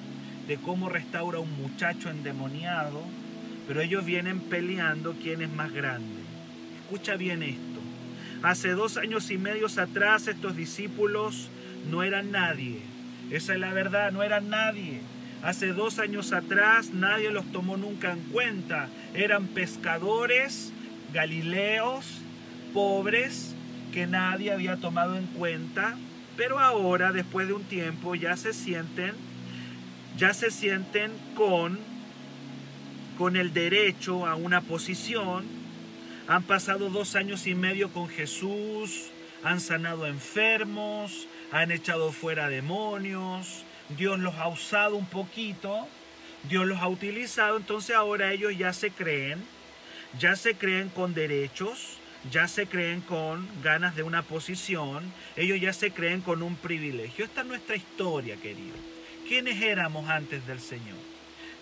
de 0.47 0.57
cómo 0.57 0.89
restaura 0.89 1.39
un 1.39 1.53
muchacho 1.57 2.11
endemoniado, 2.11 3.03
pero 3.67 3.81
ellos 3.81 4.05
vienen 4.05 4.41
peleando 4.41 5.15
quién 5.23 5.43
es 5.43 5.51
más 5.51 5.73
grande. 5.73 6.23
Escucha 6.83 7.17
bien 7.17 7.43
esto. 7.43 7.81
Hace 8.43 8.71
dos 8.71 8.97
años 8.97 9.31
y 9.31 9.39
medio 9.39 9.69
atrás 9.77 10.27
estos 10.27 10.57
discípulos 10.57 11.49
no 11.91 12.03
eran 12.03 12.33
nadie. 12.33 12.81
Esa 13.31 13.55
es 13.55 13.61
la 13.61 13.73
verdad, 13.73 14.11
no 14.13 14.23
eran 14.23 14.51
nadie. 14.51 15.01
Hace 15.43 15.73
dos 15.73 15.99
años 15.99 16.33
atrás 16.33 16.91
nadie 16.91 17.31
los 17.31 17.51
tomó 17.53 17.77
nunca 17.77 18.13
en 18.13 18.21
cuenta. 18.25 18.89
Eran 19.15 19.47
pescadores, 19.47 20.73
galileos, 21.13 22.07
pobres, 22.75 23.55
que 23.93 24.07
nadie 24.07 24.53
había 24.53 24.77
tomado 24.77 25.17
en 25.17 25.27
cuenta. 25.27 25.97
Pero 26.37 26.59
ahora, 26.59 27.13
después 27.13 27.47
de 27.47 27.53
un 27.55 27.65
tiempo, 27.65 28.15
ya 28.15 28.37
se 28.37 28.53
sienten, 28.53 29.13
ya 30.17 30.35
se 30.35 30.51
sienten 30.51 31.13
con, 31.35 31.79
con 33.19 33.37
el 33.37 33.53
derecho 33.53 34.27
a 34.27 34.35
una 34.35 34.61
posición. 34.61 35.45
Han 36.29 36.43
pasado 36.45 36.91
dos 36.91 37.17
años 37.17 37.47
y 37.47 37.55
medio 37.55 37.91
con 37.91 38.09
Jesús, 38.09 39.11
han 39.43 39.61
sanado 39.61 40.07
enfermos, 40.07 41.27
han 41.51 41.73
echado 41.73 42.13
fuera 42.13 42.49
demonios, 42.49 43.65
Dios 43.97 44.19
los 44.19 44.35
ha 44.37 44.49
usado 44.49 44.97
un 44.97 45.07
poquito, 45.07 45.87
Dios 46.49 46.67
los 46.67 46.79
ha 46.81 46.89
utilizado, 46.89 47.57
entonces 47.57 47.95
ahora 47.97 48.33
ellos 48.33 48.57
ya 48.57 48.73
se 48.73 48.91
creen, 48.91 49.43
ya 50.19 50.37
se 50.37 50.55
creen 50.55 50.89
con 50.89 51.15
derechos, 51.15 51.99
ya 52.31 52.47
se 52.47 52.67
creen 52.67 53.01
con 53.01 53.49
ganas 53.63 53.97
de 53.97 54.03
una 54.03 54.23
posición, 54.23 55.13
ellos 55.37 55.61
ya 55.61 55.73
se 55.73 55.91
creen 55.91 56.21
con 56.21 56.43
un 56.43 56.57
privilegio. 56.57 57.25
Esta 57.25 57.41
es 57.41 57.47
nuestra 57.49 57.77
historia, 57.77 58.37
querido. 58.37 58.92
¿Quiénes 59.29 59.61
éramos 59.63 60.09
antes 60.09 60.47
del 60.47 60.61
Señor? 60.61 60.99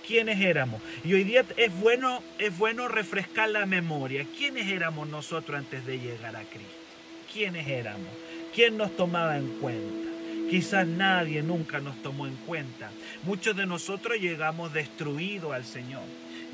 ¿Quiénes 0.07 0.41
éramos? 0.41 0.81
Y 1.05 1.15
hoy 1.15 1.25
día 1.25 1.45
es 1.57 1.81
bueno, 1.81 2.23
es 2.39 2.57
bueno 2.57 2.89
refrescar 2.89 3.51
la 3.51 3.67
memoria. 3.67 4.27
¿Quiénes 4.37 4.67
éramos 4.67 5.09
nosotros 5.09 5.59
antes 5.59 5.87
de 5.87 5.99
llegar 5.99 6.35
a 6.37 6.43
Cristo? 6.43 6.73
¿Quiénes 7.33 7.69
éramos? 7.69 8.09
¿Quién 8.55 8.77
nos 8.77 8.97
tomaba 8.97 9.37
en 9.37 9.49
cuenta? 9.61 10.11
Quizás 10.51 10.85
nadie 10.85 11.43
nunca 11.43 11.79
nos 11.79 12.03
tomó 12.03 12.27
en 12.27 12.35
cuenta. 12.35 12.91
Muchos 13.23 13.57
de 13.57 13.67
nosotros 13.67 14.19
llegamos 14.19 14.73
destruidos 14.73 15.53
al 15.53 15.65
Señor. 15.65 16.03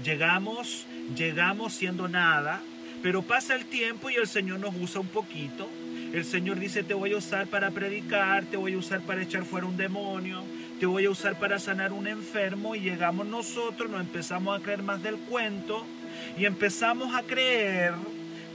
Llegamos, 0.05 0.87
llegamos 1.17 1.73
siendo 1.73 2.07
nada, 2.07 2.61
pero 3.03 3.23
pasa 3.23 3.55
el 3.55 3.65
tiempo 3.65 4.11
y 4.11 4.17
el 4.17 4.27
Señor 4.27 4.61
nos 4.61 4.75
usa 4.77 5.01
un 5.01 5.09
poquito. 5.09 5.67
El 6.13 6.25
Señor 6.27 6.59
dice, 6.61 6.83
te 6.83 6.93
voy 6.93 7.13
a 7.13 7.17
usar 7.17 7.47
para 7.47 7.71
predicar, 7.71 8.45
te 8.45 8.59
voy 8.59 8.75
a 8.75 8.79
usar 8.79 9.01
para 9.01 9.23
echar 9.23 9.45
fuera 9.45 9.67
un 9.67 9.77
demonio, 9.79 10.45
te 10.79 10.87
voy 10.87 11.07
a 11.07 11.11
usar 11.11 11.39
para 11.39 11.59
sanar 11.59 11.93
un 11.93 12.07
enfermo 12.07 12.75
y 12.75 12.81
llegamos 12.81 13.27
nosotros, 13.27 13.91
nos 13.91 14.01
empezamos 14.01 14.59
a 14.59 14.63
creer 14.63 14.83
más 14.83 15.03
del 15.03 15.17
cuento 15.17 15.87
y 16.39 16.45
empezamos 16.45 17.15
a 17.15 17.23
creer 17.23 17.95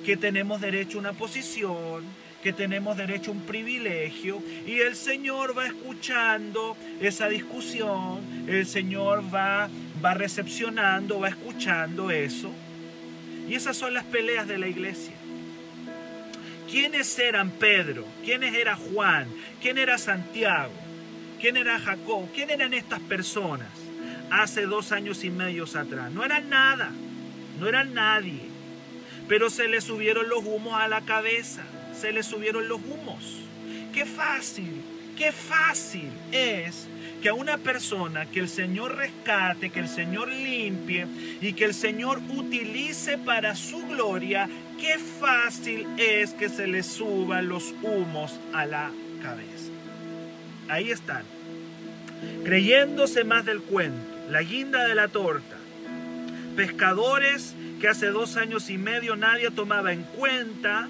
que 0.06 0.18
tenemos 0.18 0.62
derecho 0.62 0.98
a 0.98 1.02
una 1.02 1.14
posición, 1.14 2.04
que 2.44 2.54
tenemos 2.54 2.98
derecho 2.98 3.32
a 3.32 3.34
un 3.34 3.42
privilegio 3.42 4.42
y 4.68 4.80
el 4.80 4.96
Señor 4.96 5.58
va 5.58 5.66
escuchando 5.66 6.78
esa 7.00 7.28
discusión, 7.28 8.20
el 8.48 8.68
Señor 8.68 9.24
va, 9.34 9.70
va 10.04 10.14
recepcionando, 10.14 11.20
va 11.20 11.30
escuchando 11.30 12.12
eso. 12.12 12.52
Y 13.50 13.56
esas 13.56 13.76
son 13.76 13.96
las 13.96 14.04
peleas 14.06 14.48
de 14.48 14.60
la 14.60 14.68
iglesia. 14.68 15.14
¿Quiénes 16.70 17.18
eran 17.20 17.50
Pedro? 17.50 18.06
¿Quiénes 18.24 18.54
era 18.54 18.76
Juan? 18.76 19.28
¿Quién 19.60 19.78
era 19.78 19.98
Santiago? 19.98 20.72
¿Quién 21.42 21.58
era 21.58 21.80
Jacob? 21.80 22.30
¿Quién 22.34 22.52
eran 22.52 22.74
estas 22.74 23.00
personas 23.02 23.68
hace 24.30 24.62
dos 24.62 24.92
años 24.92 25.24
y 25.24 25.30
medio 25.30 25.66
atrás? 25.66 26.12
No 26.12 26.24
eran 26.24 26.50
nada, 26.50 26.92
no 27.60 27.68
eran 27.68 27.94
nadie, 27.94 28.42
pero 29.28 29.50
se 29.50 29.68
les 29.68 29.84
subieron 29.84 30.30
los 30.30 30.46
humos 30.46 30.80
a 30.80 30.88
la 30.88 31.02
cabeza 31.02 31.64
se 32.02 32.12
le 32.12 32.24
subieron 32.24 32.68
los 32.68 32.82
humos. 32.82 33.38
Qué 33.94 34.06
fácil, 34.06 34.82
qué 35.18 35.32
fácil 35.32 36.10
es 36.32 36.88
que 37.22 37.30
a 37.30 37.34
una 37.34 37.60
persona 37.60 38.26
que 38.26 38.40
el 38.40 38.50
Señor 38.50 38.96
rescate, 38.96 39.70
que 39.70 39.82
el 39.82 39.88
Señor 39.88 40.30
limpie 40.30 41.06
y 41.42 41.54
que 41.54 41.66
el 41.66 41.76
Señor 41.76 42.20
utilice 42.30 43.20
para 43.20 43.56
su 43.56 43.86
gloria, 43.88 44.50
qué 44.80 44.98
fácil 44.98 45.86
es 45.98 46.32
que 46.32 46.50
se 46.50 46.66
le 46.66 46.82
suban 46.82 47.48
los 47.48 47.76
humos 47.84 48.40
a 48.54 48.66
la 48.66 48.90
cabeza. 49.22 49.61
Ahí 50.68 50.92
están, 50.92 51.24
creyéndose 52.44 53.24
más 53.24 53.46
del 53.46 53.62
cuento, 53.62 54.00
la 54.30 54.42
guinda 54.42 54.86
de 54.86 54.96
la 54.96 55.08
torta, 55.08 55.58
pescadores 56.56 57.56
que 57.80 57.88
hace 57.88 58.08
dos 58.08 58.38
años 58.38 58.70
y 58.70 58.78
medio 58.78 59.16
nadie 59.16 59.52
tomaba 59.52 59.92
en 59.92 60.04
cuenta, 60.04 60.88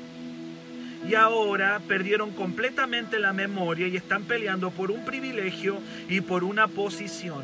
y 1.07 1.15
ahora 1.15 1.81
perdieron 1.87 2.31
completamente 2.31 3.19
la 3.19 3.33
memoria 3.33 3.87
y 3.87 3.97
están 3.97 4.23
peleando 4.23 4.69
por 4.71 4.91
un 4.91 5.03
privilegio 5.03 5.79
y 6.07 6.21
por 6.21 6.43
una 6.43 6.67
posición. 6.67 7.43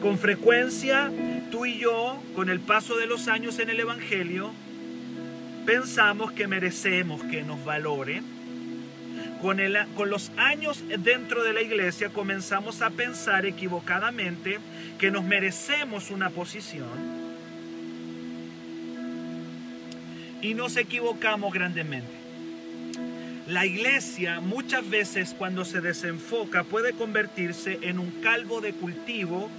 Con 0.00 0.18
frecuencia, 0.18 1.10
tú 1.50 1.66
y 1.66 1.78
yo, 1.78 2.22
con 2.34 2.48
el 2.48 2.60
paso 2.60 2.96
de 2.96 3.06
los 3.06 3.28
años 3.28 3.58
en 3.58 3.68
el 3.68 3.80
Evangelio, 3.80 4.52
pensamos 5.66 6.32
que 6.32 6.46
merecemos 6.46 7.22
que 7.24 7.42
nos 7.42 7.62
valoren. 7.64 8.37
Con, 9.40 9.60
los 10.10 10.32
años 10.36 10.82
dentro 10.98 11.44
de 11.44 11.52
la 11.52 11.62
iglesia 11.62 12.08
comenzamos 12.10 12.82
a 12.82 12.90
pensar 12.90 13.46
equivocadamente 13.46 14.58
que 14.98 15.10
nos 15.10 15.24
merecemos 15.24 16.10
una 16.10 16.30
posición 16.30 16.88
y 20.42 20.54
nos 20.54 20.76
equivocamos 20.76 21.52
grandemente. 21.52 22.18
La 23.46 23.64
iglesia 23.64 24.40
muchas 24.40 24.88
veces 24.90 25.34
cuando 25.38 25.64
se 25.64 25.80
desenfoca 25.80 26.64
puede 26.64 26.92
convertirse 26.92 27.78
en 27.82 27.98
un 27.98 28.10
calvo 28.20 28.60
de 28.60 28.72
cultivo 28.72 29.50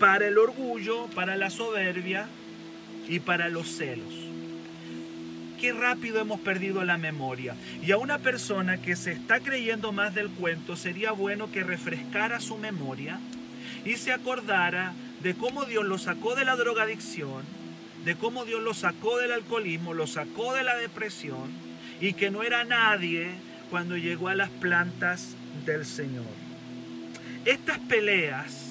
para 0.00 0.26
el 0.26 0.36
orgullo, 0.36 1.06
para 1.14 1.36
la 1.36 1.48
soberbia 1.48 2.26
y 3.08 3.20
para 3.20 3.48
los 3.48 3.68
celos. 3.68 4.27
Qué 5.60 5.72
rápido 5.72 6.20
hemos 6.20 6.40
perdido 6.40 6.84
la 6.84 6.98
memoria. 6.98 7.56
Y 7.82 7.90
a 7.90 7.98
una 7.98 8.18
persona 8.18 8.80
que 8.80 8.94
se 8.94 9.12
está 9.12 9.40
creyendo 9.40 9.90
más 9.92 10.14
del 10.14 10.30
cuento 10.30 10.76
sería 10.76 11.10
bueno 11.12 11.50
que 11.50 11.64
refrescara 11.64 12.40
su 12.40 12.56
memoria 12.56 13.18
y 13.84 13.96
se 13.96 14.12
acordara 14.12 14.92
de 15.22 15.34
cómo 15.34 15.64
Dios 15.64 15.84
lo 15.84 15.98
sacó 15.98 16.36
de 16.36 16.44
la 16.44 16.54
drogadicción, 16.54 17.42
de 18.04 18.14
cómo 18.14 18.44
Dios 18.44 18.62
lo 18.62 18.72
sacó 18.72 19.18
del 19.18 19.32
alcoholismo, 19.32 19.94
lo 19.94 20.06
sacó 20.06 20.54
de 20.54 20.62
la 20.62 20.76
depresión 20.76 21.50
y 22.00 22.12
que 22.12 22.30
no 22.30 22.44
era 22.44 22.64
nadie 22.64 23.30
cuando 23.70 23.96
llegó 23.96 24.28
a 24.28 24.36
las 24.36 24.50
plantas 24.50 25.34
del 25.66 25.84
Señor. 25.84 26.24
Estas 27.44 27.78
peleas, 27.80 28.67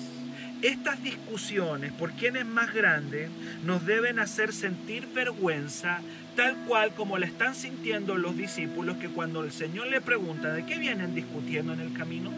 estas 0.61 1.03
discusiones 1.03 1.91
por 1.91 2.11
quién 2.13 2.35
es 2.35 2.45
más 2.45 2.73
grande, 2.73 3.29
nos 3.65 3.85
deben 3.85 4.19
hacer 4.19 4.53
sentir 4.53 5.07
vergüenza, 5.13 5.99
tal 6.35 6.55
cual 6.67 6.93
como 6.93 7.17
la 7.17 7.25
están 7.25 7.55
sintiendo 7.55 8.17
los 8.17 8.35
discípulos 8.35 8.97
que 8.97 9.09
cuando 9.09 9.43
el 9.43 9.51
Señor 9.51 9.87
le 9.87 10.01
pregunta 10.01 10.53
de 10.53 10.65
qué 10.65 10.77
vienen 10.77 11.15
discutiendo 11.15 11.73
en 11.73 11.81
el 11.81 11.93
camino, 11.93 12.31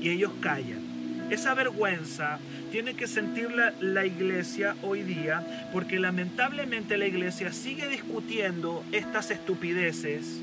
y 0.00 0.10
ellos 0.10 0.32
callan. 0.40 0.92
Esa 1.30 1.54
vergüenza 1.54 2.38
tiene 2.70 2.94
que 2.94 3.06
sentir 3.06 3.48
la, 3.52 4.04
iglesia 4.04 4.76
hoy 4.82 5.02
día 5.02 5.68
porque 5.72 5.98
lamentablemente 5.98 6.98
la 6.98 7.06
iglesia 7.06 7.52
sigue 7.52 7.88
discutiendo 7.88 8.84
estas 8.92 9.30
estupideces 9.30 10.40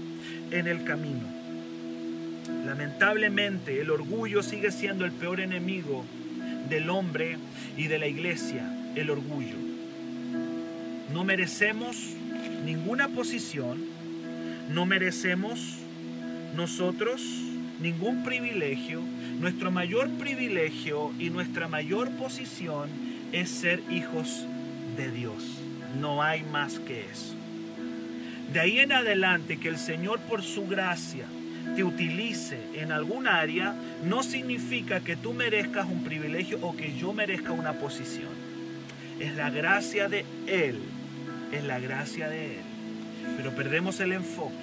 en 0.50 0.68
el 0.68 0.84
camino. 0.86 1.28
Lamentablemente 2.66 3.82
el 3.82 3.92
orgullo 3.92 4.42
sigue 4.42 4.72
siendo 4.72 5.06
el 5.06 5.12
peor 5.12 5.42
enemigo 5.42 6.06
del 6.68 6.90
hombre 6.90 7.38
y 7.78 7.88
de 7.88 8.00
la 8.00 8.08
iglesia, 8.08 8.64
el 8.96 9.10
orgullo. 9.10 9.56
No 11.14 11.24
merecemos 11.24 11.98
ninguna 12.66 13.08
posición, 13.08 13.84
no 14.70 14.86
merecemos 14.86 15.78
nosotros 16.56 17.22
ningún 17.80 18.24
privilegio, 18.24 19.02
nuestro 19.40 19.72
mayor 19.72 20.10
privilegio 20.12 21.12
y 21.18 21.30
nuestra 21.30 21.68
mayor 21.68 22.12
posición 22.12 22.90
es 23.32 23.50
ser 23.50 23.82
hijos 23.90 24.46
de 24.98 25.12
Dios. 25.12 25.44
No 26.00 26.22
hay 26.22 26.44
más 26.44 26.80
que 26.80 27.02
eso. 27.02 27.36
De 28.54 28.60
ahí 28.60 28.80
en 28.80 28.92
adelante 28.92 29.58
que 29.58 29.70
el 29.70 29.78
Señor 29.78 30.20
por 30.22 30.42
su 30.42 30.68
gracia 30.68 31.26
te 31.76 31.84
utilice 31.84 32.60
en 32.76 32.92
algún 32.92 33.28
área 33.28 33.76
no 34.04 34.24
significa 34.24 35.00
que 35.00 35.16
tú 35.16 35.34
merezcas 35.34 35.88
un 35.88 36.04
privilegio 36.04 36.60
o 36.62 36.76
que 36.76 36.96
yo 36.98 37.14
merezca 37.14 37.52
una 37.52 37.74
posición. 37.74 38.30
Es 39.20 39.36
la 39.36 39.50
gracia 39.50 40.08
de 40.08 40.26
Él 40.48 40.80
es 41.52 41.64
la 41.64 41.80
gracia 41.80 42.30
de 42.30 42.58
Él. 42.58 42.62
Pero 43.38 43.52
perdemos 43.52 44.00
el 44.00 44.14
enfoque, 44.14 44.56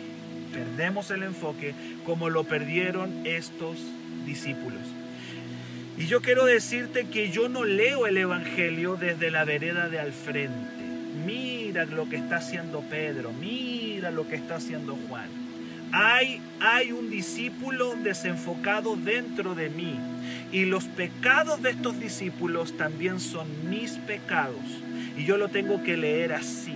perdemos 0.53 1.11
el 1.11 1.23
enfoque 1.23 1.75
como 2.05 2.31
lo 2.31 2.45
perdieron 2.45 3.27
estos 3.27 3.77
discípulos. 4.25 4.81
Y 5.99 6.07
yo 6.07 6.21
quiero 6.21 6.45
decirte 6.45 7.07
que 7.07 7.31
yo 7.31 7.49
no 7.49 7.65
leo 7.65 8.07
el 8.07 8.19
Evangelio 8.19 8.97
desde 8.97 9.31
la 9.31 9.45
vereda 9.45 9.89
de 9.89 9.99
al 9.99 10.13
frente. 10.13 10.53
Mira 11.25 11.85
lo 11.87 12.09
que 12.09 12.17
está 12.17 12.37
haciendo 12.37 12.81
Pedro, 12.83 13.33
mira 13.33 14.11
lo 14.11 14.29
que 14.29 14.37
está 14.37 14.57
haciendo 14.57 14.97
Juan. 15.09 15.46
Hay, 15.93 16.41
hay 16.61 16.93
un 16.93 17.11
discípulo 17.11 17.95
desenfocado 18.03 18.97
dentro 18.97 19.55
de 19.55 19.69
mí. 19.69 19.99
Y 20.53 20.65
los 20.65 20.85
pecados 20.85 21.63
de 21.63 21.71
estos 21.71 21.99
discípulos 21.99 22.77
también 22.77 23.21
son 23.21 23.47
mis 23.69 23.93
pecados. 23.93 24.65
Y 25.17 25.25
yo 25.25 25.37
lo 25.37 25.49
tengo 25.49 25.83
que 25.83 25.97
leer 25.97 26.33
así. 26.33 26.75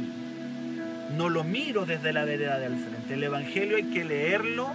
No 1.16 1.28
lo 1.28 1.44
miro 1.44 1.86
desde 1.86 2.12
la 2.12 2.24
vereda 2.24 2.58
de 2.58 2.66
al 2.66 2.76
frente. 2.76 3.14
El 3.14 3.24
Evangelio 3.24 3.76
hay 3.76 3.84
que 3.84 4.04
leerlo, 4.04 4.72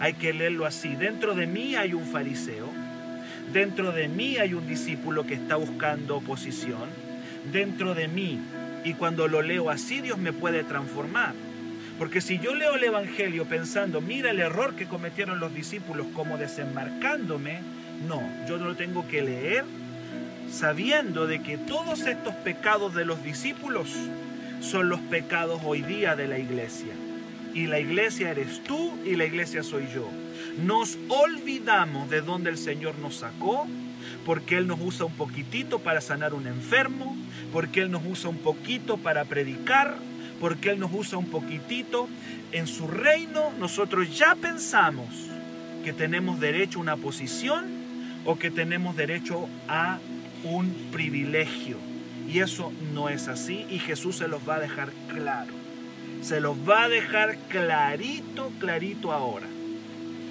hay 0.00 0.14
que 0.14 0.32
leerlo 0.32 0.66
así. 0.66 0.94
Dentro 0.94 1.34
de 1.34 1.46
mí 1.46 1.74
hay 1.74 1.94
un 1.94 2.06
fariseo 2.06 2.86
Dentro 3.52 3.92
de 3.92 4.08
mí 4.08 4.38
hay 4.38 4.54
un 4.54 4.66
discípulo 4.66 5.24
que 5.24 5.34
está 5.34 5.56
buscando 5.56 6.16
oposición. 6.16 6.88
Dentro 7.52 7.94
de 7.94 8.08
mí. 8.08 8.40
Y 8.84 8.94
cuando 8.94 9.28
lo 9.28 9.42
leo 9.42 9.70
así, 9.70 10.00
Dios 10.00 10.18
me 10.18 10.32
puede 10.32 10.64
transformar. 10.64 11.34
Porque 11.98 12.20
si 12.20 12.38
yo 12.38 12.54
leo 12.54 12.74
el 12.74 12.84
Evangelio 12.84 13.46
pensando, 13.46 14.00
mira 14.00 14.30
el 14.30 14.40
error 14.40 14.74
que 14.74 14.86
cometieron 14.86 15.40
los 15.40 15.54
discípulos 15.54 16.06
como 16.14 16.36
desembarcándome, 16.36 17.60
no, 18.06 18.22
yo 18.46 18.58
no 18.58 18.66
lo 18.66 18.76
tengo 18.76 19.08
que 19.08 19.22
leer 19.22 19.64
sabiendo 20.50 21.26
de 21.26 21.42
que 21.42 21.58
todos 21.58 22.06
estos 22.06 22.34
pecados 22.36 22.94
de 22.94 23.04
los 23.04 23.22
discípulos 23.22 23.90
son 24.60 24.88
los 24.88 25.00
pecados 25.00 25.60
hoy 25.64 25.82
día 25.82 26.16
de 26.16 26.28
la 26.28 26.38
iglesia. 26.38 26.92
Y 27.54 27.66
la 27.66 27.80
iglesia 27.80 28.30
eres 28.30 28.62
tú 28.64 28.98
y 29.04 29.16
la 29.16 29.24
iglesia 29.24 29.62
soy 29.62 29.86
yo. 29.94 30.08
Nos 30.58 30.98
olvidamos 31.08 32.10
de 32.10 32.20
dónde 32.20 32.50
el 32.50 32.58
Señor 32.58 32.98
nos 32.98 33.16
sacó, 33.16 33.66
porque 34.24 34.56
Él 34.56 34.66
nos 34.66 34.80
usa 34.80 35.06
un 35.06 35.14
poquitito 35.14 35.78
para 35.78 36.00
sanar 36.00 36.34
un 36.34 36.46
enfermo, 36.46 37.16
porque 37.52 37.80
Él 37.80 37.90
nos 37.90 38.02
usa 38.04 38.30
un 38.30 38.38
poquito 38.38 38.98
para 38.98 39.24
predicar, 39.24 39.96
porque 40.40 40.70
Él 40.70 40.78
nos 40.78 40.92
usa 40.92 41.18
un 41.18 41.30
poquitito. 41.30 42.08
En 42.52 42.66
su 42.66 42.86
reino 42.86 43.52
nosotros 43.58 44.16
ya 44.16 44.34
pensamos 44.34 45.08
que 45.84 45.92
tenemos 45.92 46.40
derecho 46.40 46.78
a 46.78 46.82
una 46.82 46.96
posición 46.96 47.66
o 48.24 48.38
que 48.38 48.50
tenemos 48.50 48.96
derecho 48.96 49.48
a 49.68 49.98
un 50.44 50.72
privilegio. 50.92 51.76
Y 52.28 52.40
eso 52.40 52.72
no 52.92 53.08
es 53.08 53.28
así 53.28 53.66
y 53.70 53.78
Jesús 53.78 54.16
se 54.16 54.28
los 54.28 54.48
va 54.48 54.56
a 54.56 54.60
dejar 54.60 54.90
claro. 55.08 55.52
Se 56.22 56.40
los 56.40 56.56
va 56.68 56.84
a 56.84 56.88
dejar 56.88 57.36
clarito, 57.48 58.50
clarito 58.58 59.12
ahora 59.12 59.46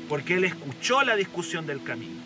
porque 0.07 0.35
él 0.35 0.43
escuchó 0.43 1.03
la 1.03 1.15
discusión 1.15 1.65
del 1.65 1.81
camino. 1.83 2.21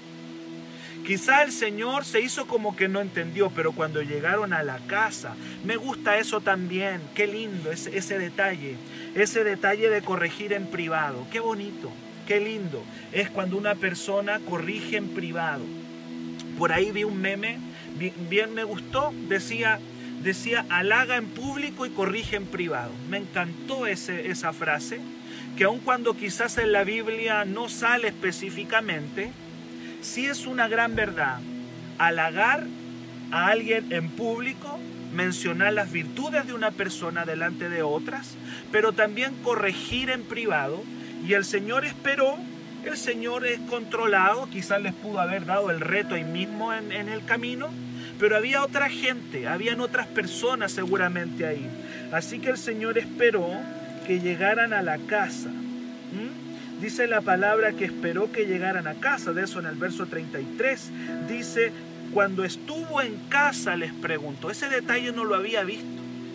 Quizá 1.10 1.42
el 1.42 1.51
Señor 1.51 2.06
se 2.06 2.22
hizo 2.22 2.46
como 2.46 2.75
que 2.75 2.88
no 2.88 3.01
entendió, 3.01 3.50
pero 3.50 3.72
cuando 3.72 4.04
llegaron 4.04 4.54
a 4.54 4.62
la 4.62 4.78
casa, 4.78 5.36
me 5.66 5.75
gusta 5.75 6.20
eso 6.20 6.39
también, 6.39 7.01
qué 7.16 7.25
lindo 7.25 7.72
ese, 7.72 7.98
ese 7.98 8.20
detalle, 8.20 8.75
ese 9.16 9.44
detalle 9.44 9.89
de 9.89 10.04
corregir 10.04 10.54
en 10.54 10.68
privado, 10.68 11.25
qué 11.32 11.39
bonito, 11.39 11.89
qué 12.28 12.39
lindo, 12.39 12.84
es 13.12 13.32
cuando 13.32 13.58
una 13.58 13.74
persona 13.74 14.39
corrige 14.48 14.98
en 14.98 15.08
privado. 15.08 15.63
Por 16.60 16.72
ahí 16.72 16.92
vi 16.92 17.06
un 17.06 17.20
meme, 17.20 17.58
bien, 18.30 18.54
me 18.54 18.63
gustó, 18.63 19.12
decía, 19.28 19.80
decía, 20.22 20.68
halaga 20.70 21.18
en 21.18 21.25
público 21.25 21.88
y 21.88 21.89
corrige 21.89 22.36
en 22.36 22.46
privado. 22.46 22.92
Me 23.10 23.18
encantó 23.18 23.88
ese, 23.88 24.30
esa 24.30 24.54
frase 24.54 25.00
que 25.58 25.63
aun 25.63 25.80
cuando 25.80 26.15
quizás 26.15 26.60
en 26.60 26.72
la 26.72 26.84
Biblia 26.84 27.45
no 27.45 27.67
sale 27.67 28.10
específicamente, 28.10 29.32
sí 30.01 30.25
es 30.25 30.45
una 30.45 30.67
gran 30.67 30.95
verdad. 30.95 31.39
Halagar 31.97 32.65
a 33.31 33.47
alguien 33.47 33.91
en 33.91 34.09
público, 34.09 34.79
mencionar 35.13 35.73
las 35.73 35.91
virtudes 35.91 36.47
de 36.47 36.53
una 36.53 36.71
persona 36.71 37.25
delante 37.25 37.69
de 37.69 37.81
otras, 37.81 38.35
pero 38.71 38.93
también 38.93 39.33
corregir 39.43 40.09
en 40.09 40.23
privado. 40.23 40.83
Y 41.27 41.33
el 41.33 41.45
Señor 41.45 41.85
esperó, 41.85 42.38
el 42.85 42.97
Señor 42.97 43.45
es 43.45 43.59
controlado, 43.69 44.49
quizás 44.49 44.81
les 44.81 44.93
pudo 44.93 45.19
haber 45.19 45.45
dado 45.45 45.69
el 45.69 45.81
reto 45.81 46.15
ahí 46.15 46.23
mismo 46.23 46.73
en, 46.73 46.91
el 46.91 47.25
camino, 47.25 47.69
pero 48.19 48.38
había 48.38 48.63
otra 48.63 48.89
gente, 48.89 49.47
habían 49.47 49.81
otras 49.81 50.07
personas 50.07 50.71
seguramente 50.71 51.45
ahí. 51.45 51.67
Así 52.12 52.39
que 52.39 52.49
el 52.49 52.57
Señor 52.57 52.97
esperó 52.97 53.49
que 54.07 54.19
llegaran 54.19 54.73
a 54.73 54.81
la 54.81 54.97
casa. 54.97 55.49
Dice 56.82 57.08
la 57.08 57.22
palabra 57.22 57.74
que 57.74 57.86
esperó 57.86 58.32
que 58.32 58.46
llegaran 58.46 58.88
a 58.88 58.96
casa. 58.96 59.34
De 59.34 59.44
eso 59.44 59.60
en 59.60 59.65
el 59.65 59.76
verso 59.76 60.06
33 60.06 60.92
dice, 61.28 61.74
cuando 62.13 62.46
estuvo 62.46 63.02
en 63.02 63.15
casa 63.28 63.76
les 63.76 63.94
preguntó. 63.94 64.50
Ese 64.50 64.70
detalle 64.70 65.12
no 65.12 65.26
lo 65.26 65.36
había 65.36 65.63
visto 65.63 65.86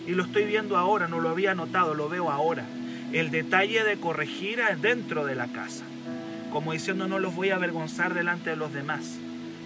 y 0.07 0.11
lo 0.11 0.23
estoy 0.23 0.45
viendo 0.45 0.77
ahora, 0.77 1.07
no 1.07 1.19
lo 1.19 1.29
había 1.29 1.55
notado, 1.55 1.95
lo 1.95 2.09
veo 2.09 2.31
ahora. 2.31 2.65
El 3.11 3.31
detalle 3.31 3.83
de 3.83 3.97
corregir 3.97 4.59
dentro 4.81 5.25
de 5.25 5.35
la 5.35 5.47
casa. 5.47 5.83
Como 6.51 6.73
diciendo, 6.73 7.07
no 7.07 7.19
los 7.19 7.35
voy 7.35 7.49
a 7.49 7.55
avergonzar 7.55 8.13
delante 8.13 8.51
de 8.51 8.55
los 8.55 8.71
demás. 8.71 9.17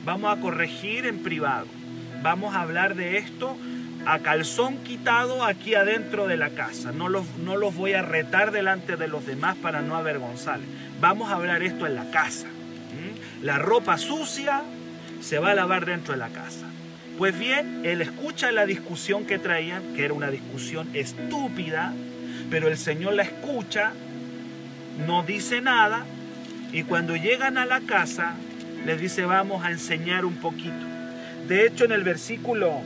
Vamos 0.06 0.36
a 0.36 0.42
corregir 0.42 1.06
en 1.06 1.20
privado. 1.20 1.68
Vamos 2.24 2.56
a 2.56 2.62
hablar 2.62 2.96
de 2.96 3.18
esto 3.18 3.58
a 4.06 4.20
calzón 4.20 4.78
quitado 4.84 5.44
aquí 5.44 5.76
adentro 5.76 6.28
de 6.28 6.38
la 6.38 6.50
casa. 6.50 6.92
No 6.92 7.10
los, 7.10 7.26
no 7.38 7.58
los 7.58 7.76
voy 7.76 7.94
a 7.94 8.02
retar 8.02 8.52
delante 8.52 8.96
de 8.96 9.08
los 9.08 9.26
demás 9.26 9.56
para 9.58 9.82
no 9.82 9.96
avergonzarles. 9.96 10.68
Vamos 11.00 11.30
a 11.30 11.36
hablar 11.36 11.64
esto 11.64 11.86
en 11.86 11.96
la 11.96 12.10
casa. 12.12 12.48
La 13.42 13.58
ropa 13.58 13.98
sucia 13.98 14.64
se 15.22 15.40
va 15.40 15.52
a 15.52 15.56
lavar 15.56 15.86
dentro 15.86 16.14
de 16.14 16.20
la 16.20 16.30
casa. 16.30 16.66
Pues 17.18 17.38
bien, 17.38 17.82
él 17.84 18.02
escucha 18.02 18.52
la 18.52 18.66
discusión 18.66 19.26
que 19.26 19.40
traían, 19.40 19.94
que 19.94 20.06
era 20.06 20.14
una 20.14 20.30
discusión 20.30 20.90
estúpida, 20.94 21.94
pero 22.50 22.68
el 22.68 22.78
Señor 22.78 23.14
la 23.14 23.24
escucha, 23.24 23.92
no 25.06 25.24
dice 25.24 25.62
nada, 25.62 26.06
y 26.72 26.84
cuando 26.84 27.16
llegan 27.16 27.58
a 27.58 27.66
la 27.66 27.82
casa, 27.82 28.36
les 28.86 29.00
dice, 29.00 29.26
vamos 29.26 29.64
a 29.66 29.72
enseñar 29.72 30.26
un 30.26 30.36
poquito. 30.36 30.86
De 31.48 31.66
hecho, 31.66 31.86
en 31.86 31.92
el 31.92 32.04
versículo 32.04 32.82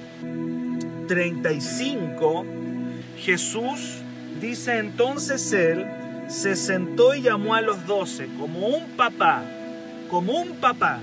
35, 1.07 2.45
Jesús 3.17 3.99
dice 4.41 4.77
entonces 4.77 5.53
él 5.53 5.85
se 6.27 6.55
sentó 6.55 7.13
y 7.15 7.21
llamó 7.21 7.55
a 7.55 7.61
los 7.61 7.85
doce 7.85 8.27
como 8.39 8.67
un 8.67 8.89
papá, 8.91 9.43
como 10.09 10.33
un 10.33 10.55
papá. 10.55 10.99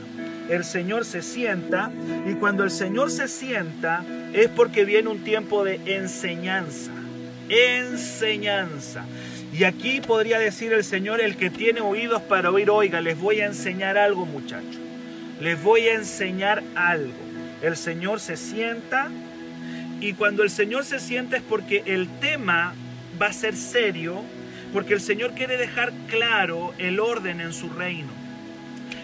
El 0.48 0.64
Señor 0.64 1.04
se 1.04 1.22
sienta 1.22 1.90
y 2.28 2.34
cuando 2.34 2.64
el 2.64 2.70
Señor 2.70 3.10
se 3.10 3.28
sienta 3.28 4.04
es 4.32 4.48
porque 4.48 4.84
viene 4.84 5.08
un 5.08 5.22
tiempo 5.22 5.64
de 5.64 5.80
enseñanza, 5.86 6.90
enseñanza. 7.48 9.04
Y 9.52 9.64
aquí 9.64 10.00
podría 10.00 10.38
decir 10.38 10.72
el 10.72 10.84
Señor, 10.84 11.20
el 11.20 11.36
que 11.36 11.50
tiene 11.50 11.80
oídos 11.80 12.22
para 12.22 12.50
oír, 12.50 12.70
oiga, 12.70 13.00
les 13.00 13.18
voy 13.18 13.40
a 13.40 13.46
enseñar 13.46 13.98
algo 13.98 14.26
muchachos, 14.26 14.78
les 15.40 15.62
voy 15.62 15.88
a 15.88 15.94
enseñar 15.94 16.62
algo. 16.74 17.12
El 17.62 17.76
Señor 17.76 18.20
se 18.20 18.36
sienta 18.36 19.10
y 20.00 20.14
cuando 20.14 20.42
el 20.42 20.50
Señor 20.50 20.84
se 20.84 20.98
sienta 20.98 21.36
es 21.36 21.42
porque 21.42 21.82
el 21.86 22.08
tema 22.20 22.74
va 23.20 23.26
a 23.26 23.32
ser 23.32 23.56
serio, 23.56 24.22
porque 24.72 24.94
el 24.94 25.00
Señor 25.00 25.34
quiere 25.34 25.56
dejar 25.56 25.92
claro 26.08 26.72
el 26.78 27.00
orden 27.00 27.40
en 27.40 27.52
su 27.52 27.68
reino. 27.70 28.08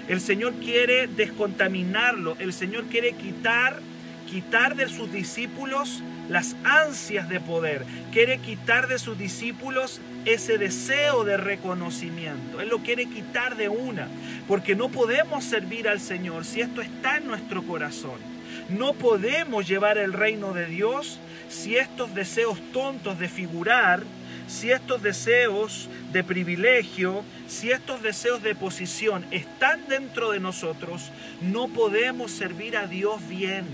El 0.09 0.21
Señor 0.21 0.55
quiere 0.55 1.07
descontaminarlo, 1.07 2.37
el 2.39 2.53
Señor 2.53 2.85
quiere 2.85 3.13
quitar 3.13 3.81
quitar 4.27 4.77
de 4.77 4.89
sus 4.89 5.11
discípulos 5.11 6.03
las 6.29 6.57
ansias 6.65 7.29
de 7.29 7.41
poder, 7.41 7.87
quiere 8.13 8.39
quitar 8.39 8.89
de 8.89 8.99
sus 8.99 9.17
discípulos 9.17 10.01
ese 10.25 10.59
deseo 10.59 11.25
de 11.25 11.37
reconocimiento. 11.37 12.61
Él 12.61 12.69
lo 12.69 12.79
quiere 12.79 13.07
quitar 13.07 13.57
de 13.57 13.69
una, 13.69 14.09
porque 14.49 14.75
no 14.75 14.89
podemos 14.89 15.45
servir 15.45 15.89
al 15.89 16.01
Señor 16.01 16.45
si 16.45 16.61
esto 16.61 16.83
está 16.83 17.19
en 17.19 17.29
nuestro 17.29 17.63
corazón. 17.63 18.36
No 18.69 18.95
podemos 18.95 19.69
llevar 19.69 19.97
el 19.97 20.13
reino 20.13 20.53
de 20.53 20.67
Dios 20.67 21.21
si 21.49 21.77
estos 21.77 22.15
deseos 22.15 22.59
tontos 22.73 23.19
de 23.19 23.29
figurar, 23.29 24.03
si 24.49 24.73
estos 24.73 25.03
deseos 25.03 25.89
de 26.13 26.25
privilegio, 26.25 27.23
si 27.47 27.71
estos 27.71 28.03
deseos 28.03 28.43
de 28.43 28.57
posición 28.57 29.25
están 29.31 29.87
dentro 29.89 30.33
de 30.33 30.41
nosotros, 30.41 31.13
no 31.41 31.69
podemos 31.69 32.33
servir 32.33 32.77
a 32.77 32.89
Dios 32.89 33.21
bien. 33.29 33.67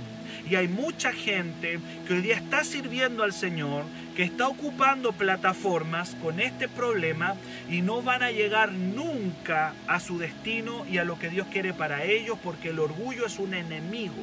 Y 0.49 0.57
hay 0.57 0.69
mucha 0.69 1.13
gente 1.13 1.79
que 2.07 2.15
hoy 2.15 2.21
día 2.21 2.35
está 2.35 2.63
sirviendo 2.63 3.23
al 3.23 3.33
Señor, 3.33 3.85
que 4.15 4.25
está 4.25 4.49
ocupando 4.49 5.13
plataformas 5.13 6.17
con 6.23 6.39
este 6.39 6.69
problema 6.69 7.35
y 7.71 7.81
no 7.81 8.03
van 8.03 8.23
a 8.23 8.31
llegar 8.31 8.73
nunca 8.73 9.73
a 9.87 10.01
su 10.01 10.19
destino 10.19 10.85
y 10.91 10.99
a 10.99 11.05
lo 11.05 11.19
que 11.19 11.31
Dios 11.31 11.47
quiere 11.51 11.73
para 11.73 12.05
ellos 12.05 12.37
porque 12.43 12.71
el 12.71 12.79
orgullo 12.79 13.25
es 13.25 13.39
un 13.39 13.55
enemigo. 13.55 14.23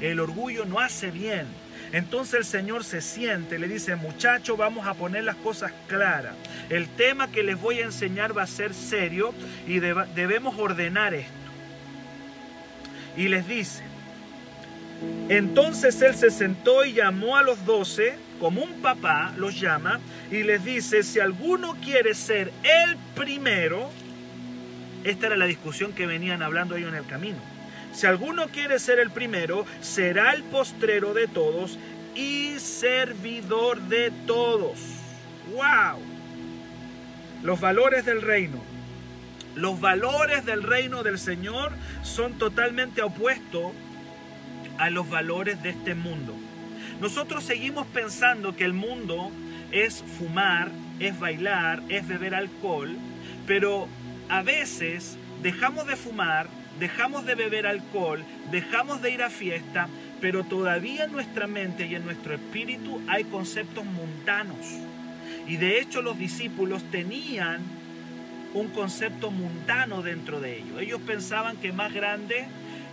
El 0.00 0.20
orgullo 0.20 0.64
no 0.64 0.80
hace 0.80 1.10
bien. 1.10 1.46
Entonces 1.92 2.34
el 2.34 2.44
Señor 2.44 2.84
se 2.84 3.00
siente, 3.00 3.58
le 3.58 3.68
dice, 3.68 3.96
muchachos, 3.96 4.58
vamos 4.58 4.86
a 4.86 4.94
poner 4.94 5.24
las 5.24 5.36
cosas 5.36 5.72
claras. 5.86 6.34
El 6.68 6.88
tema 6.88 7.30
que 7.30 7.42
les 7.42 7.60
voy 7.60 7.80
a 7.80 7.84
enseñar 7.84 8.36
va 8.36 8.42
a 8.42 8.46
ser 8.46 8.74
serio 8.74 9.32
y 9.66 9.78
debemos 9.78 10.58
ordenar 10.58 11.14
esto. 11.14 11.32
Y 13.16 13.28
les 13.28 13.46
dice, 13.46 13.82
entonces 15.28 16.00
él 16.02 16.14
se 16.14 16.30
sentó 16.30 16.84
y 16.84 16.92
llamó 16.92 17.36
a 17.36 17.42
los 17.42 17.64
doce, 17.64 18.16
como 18.40 18.62
un 18.62 18.82
papá 18.82 19.32
los 19.36 19.58
llama, 19.58 20.00
y 20.30 20.42
les 20.42 20.64
dice, 20.64 21.02
si 21.02 21.20
alguno 21.20 21.76
quiere 21.82 22.14
ser 22.14 22.52
el 22.62 22.96
primero, 23.14 23.90
esta 25.04 25.28
era 25.28 25.36
la 25.36 25.46
discusión 25.46 25.92
que 25.92 26.06
venían 26.06 26.42
hablando 26.42 26.76
ellos 26.76 26.90
en 26.90 26.96
el 26.96 27.06
camino. 27.06 27.55
Si 27.96 28.06
alguno 28.06 28.48
quiere 28.48 28.78
ser 28.78 28.98
el 28.98 29.10
primero, 29.10 29.64
será 29.80 30.34
el 30.34 30.42
postrero 30.42 31.14
de 31.14 31.28
todos 31.28 31.78
y 32.14 32.58
servidor 32.58 33.80
de 33.88 34.10
todos. 34.26 34.78
¡Wow! 35.54 36.02
Los 37.42 37.58
valores 37.58 38.04
del 38.04 38.20
reino. 38.20 38.62
Los 39.54 39.80
valores 39.80 40.44
del 40.44 40.62
reino 40.62 41.04
del 41.04 41.18
Señor 41.18 41.72
son 42.02 42.34
totalmente 42.34 43.00
opuestos 43.00 43.72
a 44.76 44.90
los 44.90 45.08
valores 45.08 45.62
de 45.62 45.70
este 45.70 45.94
mundo. 45.94 46.34
Nosotros 47.00 47.44
seguimos 47.44 47.86
pensando 47.86 48.54
que 48.54 48.66
el 48.66 48.74
mundo 48.74 49.30
es 49.72 50.04
fumar, 50.18 50.70
es 51.00 51.18
bailar, 51.18 51.82
es 51.88 52.06
beber 52.06 52.34
alcohol, 52.34 52.94
pero 53.46 53.88
a 54.28 54.42
veces 54.42 55.16
dejamos 55.42 55.86
de 55.86 55.96
fumar, 55.96 56.46
dejamos 56.78 57.26
de 57.26 57.34
beber 57.34 57.66
alcohol, 57.66 58.24
dejamos 58.50 59.02
de 59.02 59.10
ir 59.10 59.22
a 59.22 59.30
fiesta, 59.30 59.88
pero 60.20 60.44
todavía 60.44 61.04
en 61.04 61.12
nuestra 61.12 61.46
mente 61.46 61.86
y 61.86 61.94
en 61.94 62.04
nuestro 62.04 62.34
espíritu 62.34 63.00
hay 63.08 63.24
conceptos 63.24 63.84
mundanos. 63.84 64.56
Y 65.46 65.56
de 65.56 65.80
hecho 65.80 66.02
los 66.02 66.18
discípulos 66.18 66.82
tenían 66.90 67.60
un 68.54 68.68
concepto 68.68 69.30
mundano 69.30 70.02
dentro 70.02 70.40
de 70.40 70.58
ellos. 70.58 70.80
Ellos 70.80 71.00
pensaban 71.06 71.56
que 71.58 71.72
más 71.72 71.92
grande 71.92 72.46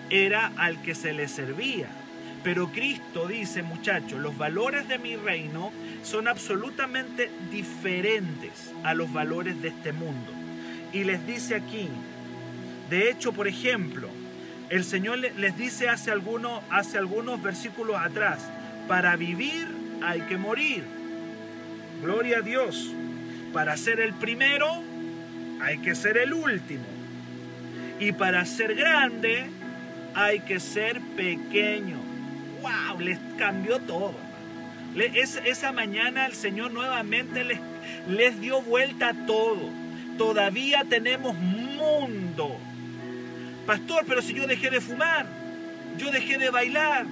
era 0.10 0.52
al 0.58 0.82
que 0.82 0.96
se 0.96 1.13
les 1.13 1.32
servía. 1.32 1.88
Pero 2.43 2.67
Cristo 2.67 3.28
dice, 3.28 3.63
muchachos, 3.63 4.19
los 4.19 4.38
valores 4.38 4.88
de 4.89 5.00
mi 5.00 5.15
reino 5.15 5.72
son 6.04 6.28
absolutamente 6.28 7.32
diferentes 7.50 8.74
a 8.84 8.93
los 8.93 9.12
valores 9.13 9.62
de 9.62 9.69
este 9.69 9.93
mundo. 9.93 10.32
Y 10.91 11.06
les 11.06 11.26
dice 11.26 11.56
aquí, 11.56 11.88
de 12.94 13.10
hecho, 13.10 13.34
por 13.34 13.48
ejemplo, 13.48 14.08
el 14.70 14.84
Señor 14.84 15.18
les 15.18 15.58
dice 15.58 15.90
hace 15.90 16.12
algunos, 16.12 16.62
hace 16.70 17.00
algunos 17.00 17.42
versículos 17.42 17.98
atrás, 18.00 18.48
para 18.88 19.16
vivir 19.16 19.68
hay 20.04 20.22
que 20.22 20.38
morir. 20.38 20.84
Gloria 22.04 22.38
a 22.38 22.42
Dios. 22.42 22.94
Para 23.52 23.78
ser 23.78 24.00
el 24.00 24.14
primero 24.14 24.68
hay 25.60 25.80
que 25.80 25.96
ser 25.96 26.18
el 26.18 26.34
último. 26.34 26.84
Y 28.00 28.12
para 28.12 28.46
ser 28.46 28.76
grande 28.76 29.48
hay 30.14 30.42
que 30.42 30.60
ser 30.60 31.02
pequeño. 31.18 31.98
¡Wow! 32.62 33.00
Les 33.00 33.18
cambió 33.40 33.80
todo. 33.80 34.14
esa 34.96 35.72
mañana 35.72 36.28
el 36.28 36.34
Señor 36.34 36.72
nuevamente 36.72 37.44
les, 37.44 37.60
les 38.08 38.40
dio 38.40 38.62
vuelta 38.62 39.10
a 39.10 39.26
todo. 39.26 39.72
Todavía 40.16 40.84
tenemos 40.88 41.34
mundo. 41.34 42.60
Pastor, 43.65 44.04
pero 44.08 44.21
si 44.21 44.34
yo 44.34 44.47
dejé 44.47 44.69
de 44.69 44.82
fumar, 44.82 45.26
yo 45.97 46.12
dejé 46.12 46.38
de 46.38 46.49
bailar, 46.49 47.06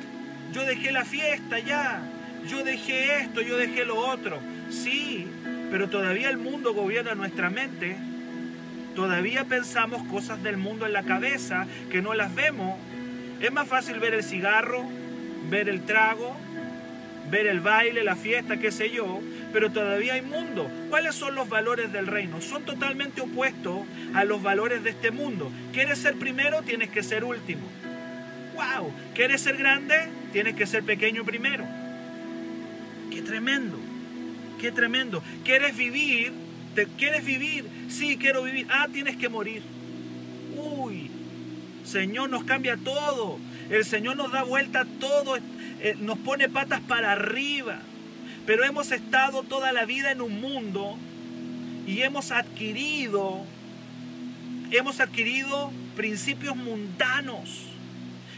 yo 0.54 0.66
dejé 0.66 0.92
la 0.92 1.06
fiesta 1.06 1.60
ya, 1.60 2.02
yo 2.48 2.64
dejé 2.64 3.20
esto, 3.22 3.42
yo 3.42 3.58
dejé 3.58 3.86
lo 3.86 3.98
otro. 3.98 4.40
Sí, 4.70 5.28
pero 5.70 5.90
todavía 5.90 6.30
el 6.30 6.38
mundo 6.38 6.74
gobierna 6.74 7.16
nuestra 7.16 7.50
mente. 7.50 7.96
Todavía 8.96 9.46
pensamos 9.46 10.04
cosas 10.10 10.44
del 10.44 10.58
mundo 10.58 10.86
en 10.86 10.94
la 10.94 11.04
cabeza 11.04 11.66
que 11.90 12.02
no 12.02 12.14
las 12.14 12.36
vemos 12.36 12.78
es 13.42 13.52
más 13.52 13.68
fácil 13.68 14.00
ver 14.00 14.14
el 14.14 14.24
cigarro, 14.24 14.84
ver 15.50 15.68
el 15.68 15.82
trago, 15.82 16.38
ver 17.32 17.48
el 17.48 17.62
baile, 17.62 18.04
la 18.04 18.16
fiesta, 18.16 18.58
qué 18.58 18.72
sé 18.72 18.92
yo, 18.92 19.22
pero 19.54 19.72
todavía 19.72 20.14
hay 20.14 20.22
mundo. 20.22 20.70
¿Cuáles 20.90 21.16
son 21.16 21.34
los 21.34 21.50
valores 21.50 21.92
del 21.92 22.06
reino? 22.06 22.42
Son 22.42 22.64
totalmente 22.64 23.22
opuestos 23.22 23.80
a 24.14 24.26
los 24.26 24.44
valores 24.44 24.84
de 24.84 24.92
este 24.92 25.12
mundo. 25.12 25.52
¿Quieres 25.74 26.00
ser 26.00 26.16
primero? 26.16 26.62
Tienes 26.62 26.90
que 26.90 27.02
ser 27.02 27.24
último. 27.24 27.62
¡Wow! 28.54 28.92
¿Quieres 29.16 29.42
ser 29.42 29.58
grande? 29.58 29.96
Tienes 30.34 30.56
que 30.56 30.68
ser 30.68 30.84
pequeño 30.84 31.24
primero. 31.24 31.66
¡Qué 33.10 33.22
tremendo! 33.22 33.80
¡Qué 34.60 34.72
tremendo! 34.72 35.24
¿Quieres 35.46 35.76
vivir? 35.76 36.34
¿Te 36.76 36.86
quieres 36.86 37.26
vivir? 37.26 37.66
Sí, 37.90 38.18
quiero 38.18 38.44
vivir. 38.44 38.68
Ah, 38.70 38.88
tienes 38.92 39.16
que 39.16 39.30
morir. 39.30 39.64
Uy, 40.58 41.10
Señor 41.86 42.30
nos 42.30 42.44
cambia 42.44 42.78
todo. 42.78 43.40
El 43.70 43.86
Señor 43.86 44.18
nos 44.18 44.32
da 44.32 44.44
vuelta 44.44 44.86
todo. 45.00 45.38
Eh, 45.82 45.96
nos 46.00 46.18
pone 46.20 46.48
patas 46.50 46.80
para 46.82 47.12
arriba. 47.12 47.80
Pero 48.46 48.64
hemos 48.64 48.92
estado 48.92 49.44
toda 49.44 49.72
la 49.72 49.86
vida 49.86 50.12
en 50.12 50.22
un 50.22 50.42
mundo 50.42 50.98
y 51.86 52.02
hemos 52.02 52.32
adquirido, 52.32 53.44
hemos 54.72 55.00
adquirido 55.00 55.72
principios 55.96 56.56
mundanos 56.56 57.68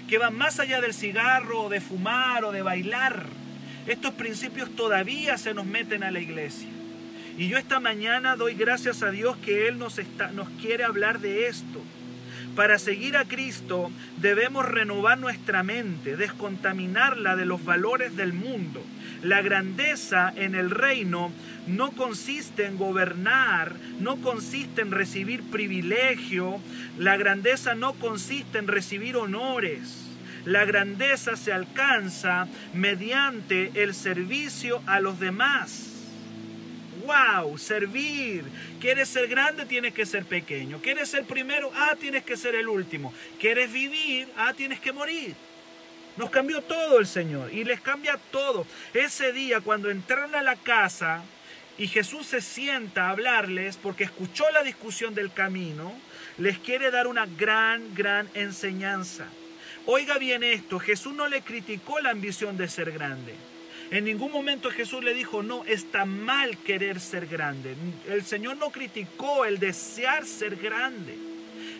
que 0.07 0.17
van 0.17 0.37
más 0.37 0.59
allá 0.59 0.81
del 0.81 0.93
cigarro, 0.93 1.63
o 1.63 1.69
de 1.69 1.79
fumar 1.79 2.43
o 2.43 2.51
de 2.51 2.61
bailar. 2.61 3.25
Estos 3.87 4.13
principios 4.13 4.73
todavía 4.75 5.37
se 5.37 5.53
nos 5.53 5.65
meten 5.65 6.03
a 6.03 6.11
la 6.11 6.19
iglesia. 6.19 6.67
Y 7.37 7.47
yo 7.47 7.57
esta 7.57 7.79
mañana 7.79 8.35
doy 8.35 8.53
gracias 8.53 9.01
a 9.01 9.09
Dios 9.09 9.37
que 9.37 9.67
Él 9.67 9.79
nos, 9.79 9.97
está, 9.97 10.31
nos 10.31 10.49
quiere 10.61 10.83
hablar 10.83 11.19
de 11.19 11.47
esto. 11.47 11.81
Para 12.55 12.77
seguir 12.77 13.17
a 13.17 13.25
Cristo 13.25 13.91
debemos 14.17 14.65
renovar 14.65 15.17
nuestra 15.17 15.63
mente, 15.63 16.15
descontaminarla 16.15 17.35
de 17.35 17.45
los 17.45 17.65
valores 17.65 18.15
del 18.15 18.33
mundo. 18.33 18.83
La 19.23 19.41
grandeza 19.41 20.31
en 20.35 20.53
el 20.53 20.69
reino 20.69 21.31
no 21.65 21.91
consiste 21.91 22.65
en 22.65 22.77
gobernar, 22.77 23.73
no 23.99 24.17
consiste 24.17 24.81
en 24.81 24.91
recibir 24.91 25.41
privilegio, 25.43 26.59
la 26.99 27.17
grandeza 27.17 27.73
no 27.73 27.93
consiste 27.93 28.59
en 28.59 28.67
recibir 28.67 29.17
honores. 29.17 30.09
La 30.45 30.65
grandeza 30.65 31.35
se 31.37 31.53
alcanza 31.53 32.47
mediante 32.73 33.71
el 33.81 33.95
servicio 33.95 34.83
a 34.85 34.99
los 34.99 35.19
demás 35.19 35.92
wow, 37.05 37.57
servir. 37.57 38.43
¿Quieres 38.79 39.09
ser 39.09 39.27
grande? 39.27 39.65
Tienes 39.65 39.93
que 39.93 40.05
ser 40.05 40.25
pequeño. 40.25 40.79
¿Quieres 40.81 41.09
ser 41.09 41.25
primero? 41.25 41.71
Ah, 41.75 41.95
tienes 41.99 42.23
que 42.23 42.37
ser 42.37 42.55
el 42.55 42.67
último. 42.67 43.13
¿Quieres 43.39 43.71
vivir? 43.71 44.27
Ah, 44.37 44.53
tienes 44.55 44.79
que 44.79 44.91
morir. 44.91 45.35
Nos 46.17 46.29
cambió 46.29 46.61
todo 46.61 46.99
el 46.99 47.07
Señor 47.07 47.51
y 47.53 47.63
les 47.63 47.81
cambia 47.81 48.19
todo. 48.31 48.67
Ese 48.93 49.31
día 49.31 49.61
cuando 49.61 49.89
entraron 49.89 50.35
a 50.35 50.43
la 50.43 50.55
casa 50.55 51.23
y 51.77 51.87
Jesús 51.87 52.27
se 52.27 52.41
sienta 52.41 53.07
a 53.07 53.09
hablarles 53.09 53.77
porque 53.77 54.03
escuchó 54.03 54.45
la 54.51 54.63
discusión 54.63 55.15
del 55.15 55.33
camino, 55.33 55.93
les 56.37 56.59
quiere 56.59 56.91
dar 56.91 57.07
una 57.07 57.25
gran, 57.25 57.95
gran 57.95 58.29
enseñanza. 58.35 59.25
Oiga 59.85 60.17
bien 60.17 60.43
esto, 60.43 60.79
Jesús 60.79 61.13
no 61.13 61.27
le 61.27 61.41
criticó 61.41 61.99
la 61.99 62.11
ambición 62.11 62.57
de 62.57 62.69
ser 62.69 62.91
grande. 62.91 63.33
En 63.93 64.05
ningún 64.05 64.31
momento 64.31 64.71
Jesús 64.71 65.03
le 65.03 65.13
dijo, 65.13 65.43
no, 65.43 65.63
está 65.65 66.03
mal 66.03 66.57
querer 66.57 66.99
ser 66.99 67.27
grande. 67.27 67.75
El 68.09 68.25
Señor 68.25 68.57
no 68.57 68.71
criticó 68.71 69.45
el 69.45 69.59
desear 69.59 70.25
ser 70.25 70.55
grande. 70.55 71.15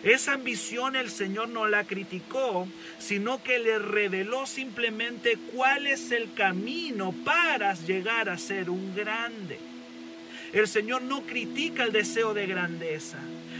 Esa 0.04 0.34
ambición 0.34 0.94
el 0.94 1.10
Señor 1.10 1.48
no 1.48 1.66
la 1.66 1.82
criticó, 1.82 2.68
sino 3.00 3.42
que 3.42 3.58
le 3.58 3.80
reveló 3.80 4.46
simplemente 4.46 5.36
cuál 5.52 5.88
es 5.88 6.12
el 6.12 6.32
camino 6.34 7.12
para 7.24 7.74
llegar 7.74 8.28
a 8.28 8.38
ser 8.38 8.70
un 8.70 8.94
grande. 8.94 9.58
El 10.52 10.68
Señor 10.68 11.02
no 11.02 11.22
critica 11.22 11.82
el 11.82 11.90
deseo 11.90 12.32
de 12.32 12.46
grandeza. 12.46 13.18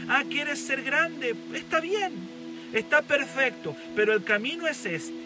Ah, 0.09 0.23
¿quieres 0.31 0.61
ser 0.61 0.85
grande? 0.85 1.35
Está 1.55 1.81
bien, 1.81 2.13
está 2.73 3.03
perfecto, 3.03 3.75
pero 3.97 4.13
el 4.13 4.23
camino 4.23 4.69
es 4.69 4.87
este. 4.87 5.25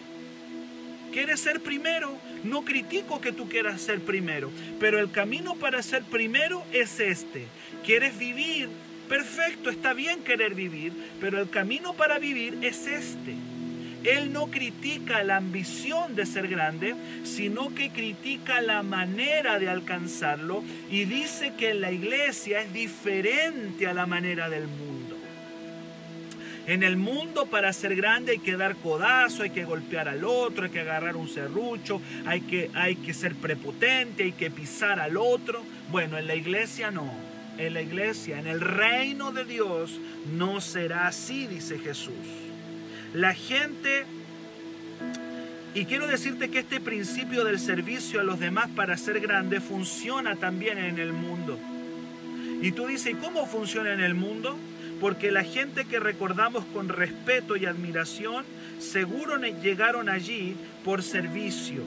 ¿Quieres 1.11 1.39
ser 1.39 1.61
primero? 1.61 2.17
No 2.43 2.63
critico 2.63 3.19
que 3.19 3.31
tú 3.31 3.49
quieras 3.49 3.81
ser 3.81 3.99
primero, 3.99 4.51
pero 4.79 4.99
el 4.99 5.11
camino 5.11 5.55
para 5.55 5.81
ser 5.81 6.03
primero 6.03 6.63
es 6.71 6.99
este. 6.99 7.47
¿Quieres 7.85 8.17
vivir? 8.17 8.69
Perfecto, 9.07 9.69
está 9.69 9.93
bien 9.93 10.23
querer 10.23 10.53
vivir, 10.53 10.93
pero 11.19 11.41
el 11.41 11.49
camino 11.49 11.93
para 11.93 12.19
vivir 12.19 12.57
es 12.61 12.85
este. 12.87 13.35
Él 14.03 14.31
no 14.31 14.47
critica 14.47 15.23
la 15.23 15.37
ambición 15.37 16.15
de 16.15 16.25
ser 16.25 16.47
grande, 16.47 16.95
sino 17.23 17.73
que 17.75 17.89
critica 17.89 18.61
la 18.61 18.81
manera 18.81 19.59
de 19.59 19.67
alcanzarlo 19.67 20.63
y 20.89 21.05
dice 21.05 21.53
que 21.57 21.73
la 21.73 21.91
iglesia 21.91 22.61
es 22.61 22.71
diferente 22.71 23.87
a 23.87 23.93
la 23.93 24.05
manera 24.05 24.49
del 24.49 24.67
mundo. 24.67 24.88
En 26.69 26.83
el 26.83 26.97
mundo 26.97 27.47
para 27.47 27.73
ser 27.73 27.95
grande 27.95 28.33
hay 28.33 28.37
que 28.37 28.55
dar 28.55 28.75
codazo, 28.75 29.41
hay 29.41 29.49
que 29.49 29.65
golpear 29.65 30.07
al 30.07 30.23
otro, 30.23 30.65
hay 30.65 30.69
que 30.69 30.81
agarrar 30.81 31.15
un 31.15 31.27
serrucho, 31.27 31.99
hay 32.27 32.41
que, 32.41 32.69
hay 32.75 32.95
que 32.95 33.11
ser 33.15 33.33
prepotente, 33.33 34.21
hay 34.21 34.33
que 34.33 34.51
pisar 34.51 34.99
al 34.99 35.17
otro. 35.17 35.63
Bueno, 35.89 36.19
en 36.19 36.27
la 36.27 36.35
iglesia 36.35 36.91
no. 36.91 37.11
En 37.57 37.73
la 37.73 37.81
iglesia, 37.81 38.37
en 38.37 38.45
el 38.45 38.61
reino 38.61 39.31
de 39.31 39.45
Dios, 39.45 39.99
no 40.37 40.61
será 40.61 41.07
así, 41.07 41.47
dice 41.47 41.79
Jesús. 41.79 42.13
La 43.15 43.33
gente 43.33 44.05
y 45.73 45.85
quiero 45.85 46.05
decirte 46.05 46.51
que 46.51 46.59
este 46.59 46.79
principio 46.79 47.45
del 47.45 47.57
servicio 47.57 48.19
a 48.19 48.23
los 48.23 48.39
demás 48.39 48.69
para 48.75 48.95
ser 48.95 49.19
grande 49.21 49.59
funciona 49.59 50.35
también 50.35 50.77
en 50.77 50.99
el 50.99 51.13
mundo. 51.13 51.57
Y 52.61 52.73
tú 52.73 52.85
dices, 52.85 53.15
¿cómo 53.19 53.47
funciona 53.47 53.91
en 53.91 54.01
el 54.01 54.13
mundo? 54.13 54.55
Porque 54.99 55.31
la 55.31 55.43
gente 55.43 55.85
que 55.85 55.99
recordamos 55.99 56.65
con 56.65 56.89
respeto 56.89 57.55
y 57.55 57.65
admiración, 57.65 58.45
seguro 58.79 59.37
llegaron 59.37 60.09
allí 60.09 60.55
por 60.83 61.03
servicio. 61.03 61.83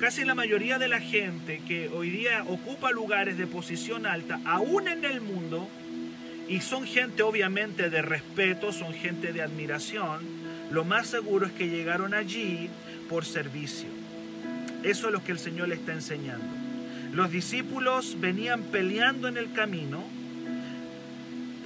Casi 0.00 0.24
la 0.24 0.34
mayoría 0.34 0.78
de 0.78 0.88
la 0.88 1.00
gente 1.00 1.62
que 1.66 1.88
hoy 1.88 2.10
día 2.10 2.44
ocupa 2.48 2.90
lugares 2.90 3.38
de 3.38 3.46
posición 3.46 4.04
alta, 4.04 4.40
aún 4.44 4.88
en 4.88 5.04
el 5.06 5.22
mundo, 5.22 5.68
y 6.48 6.60
son 6.60 6.86
gente 6.86 7.22
obviamente 7.22 7.88
de 7.88 8.02
respeto, 8.02 8.72
son 8.72 8.92
gente 8.92 9.32
de 9.32 9.42
admiración, 9.42 10.20
lo 10.70 10.84
más 10.84 11.06
seguro 11.06 11.46
es 11.46 11.52
que 11.52 11.68
llegaron 11.68 12.12
allí 12.12 12.68
por 13.08 13.24
servicio. 13.24 13.88
Eso 14.82 15.06
es 15.06 15.12
lo 15.12 15.24
que 15.24 15.32
el 15.32 15.38
Señor 15.38 15.68
le 15.68 15.76
está 15.76 15.92
enseñando. 15.92 16.44
Los 17.12 17.30
discípulos 17.30 18.16
venían 18.20 18.62
peleando 18.64 19.28
en 19.28 19.38
el 19.38 19.52
camino 19.52 20.04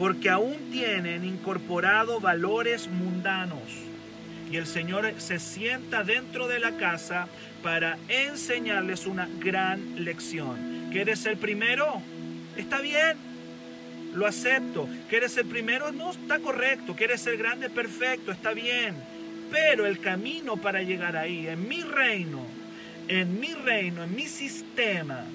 porque 0.00 0.30
aún 0.30 0.56
tienen 0.72 1.26
incorporado 1.26 2.20
valores 2.20 2.88
mundanos. 2.88 3.60
Y 4.50 4.56
el 4.56 4.66
Señor 4.66 5.12
se 5.18 5.38
sienta 5.38 6.04
dentro 6.04 6.48
de 6.48 6.58
la 6.58 6.78
casa 6.78 7.28
para 7.62 7.98
enseñarles 8.08 9.04
una 9.04 9.28
gran 9.40 10.02
lección. 10.02 10.88
¿Quieres 10.90 11.18
ser 11.18 11.36
primero? 11.36 12.00
Está 12.56 12.80
bien, 12.80 13.14
lo 14.14 14.26
acepto. 14.26 14.88
¿Quieres 15.10 15.32
ser 15.32 15.44
primero? 15.44 15.92
No, 15.92 16.12
está 16.12 16.38
correcto. 16.38 16.96
¿Quieres 16.96 17.20
ser 17.20 17.36
grande? 17.36 17.68
Perfecto, 17.68 18.32
está 18.32 18.54
bien. 18.54 18.94
Pero 19.50 19.84
el 19.84 20.00
camino 20.00 20.56
para 20.56 20.80
llegar 20.80 21.14
ahí, 21.14 21.46
en 21.46 21.68
mi 21.68 21.82
reino, 21.82 22.40
en 23.06 23.38
mi 23.38 23.52
reino, 23.52 24.02
en 24.02 24.16
mi 24.16 24.24
sistema, 24.24 25.26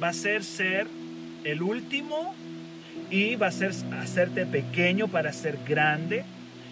va 0.00 0.10
a 0.10 0.12
ser 0.12 0.44
ser 0.44 0.86
el 1.42 1.60
último 1.60 2.36
y 3.12 3.36
va 3.36 3.48
a 3.48 3.52
ser 3.52 3.72
hacerte 4.00 4.46
pequeño 4.46 5.06
para 5.06 5.34
ser 5.34 5.58
grande. 5.68 6.24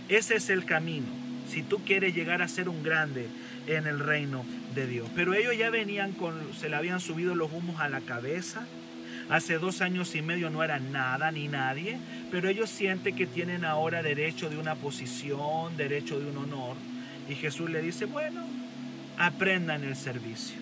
Ese 0.08 0.36
es 0.36 0.48
el 0.48 0.64
camino. 0.64 1.06
Si 1.48 1.62
tú 1.62 1.84
quieres 1.84 2.14
llegar 2.14 2.40
a 2.40 2.48
ser 2.48 2.70
un 2.70 2.82
grande 2.82 3.28
en 3.66 3.86
el 3.86 4.00
reino 4.00 4.44
de 4.74 4.86
Dios. 4.86 5.08
Pero 5.14 5.34
ellos 5.34 5.56
ya 5.58 5.68
venían 5.68 6.12
con, 6.12 6.34
se 6.54 6.70
le 6.70 6.76
habían 6.76 6.98
subido 6.98 7.34
los 7.34 7.52
humos 7.52 7.78
a 7.80 7.90
la 7.90 8.00
cabeza. 8.00 8.66
Hace 9.28 9.58
dos 9.58 9.82
años 9.82 10.14
y 10.14 10.22
medio 10.22 10.48
no 10.48 10.64
era 10.64 10.80
nada 10.80 11.30
ni 11.30 11.46
nadie, 11.46 11.98
pero 12.30 12.48
ellos 12.48 12.70
sienten 12.70 13.14
que 13.14 13.26
tienen 13.26 13.64
ahora 13.64 14.02
derecho 14.02 14.48
de 14.48 14.56
una 14.56 14.76
posición, 14.76 15.76
derecho 15.76 16.18
de 16.18 16.30
un 16.30 16.38
honor. 16.38 16.76
Y 17.28 17.34
Jesús 17.34 17.68
le 17.68 17.82
dice, 17.82 18.06
bueno, 18.06 18.44
aprendan 19.18 19.84
el 19.84 19.94
servicio, 19.94 20.56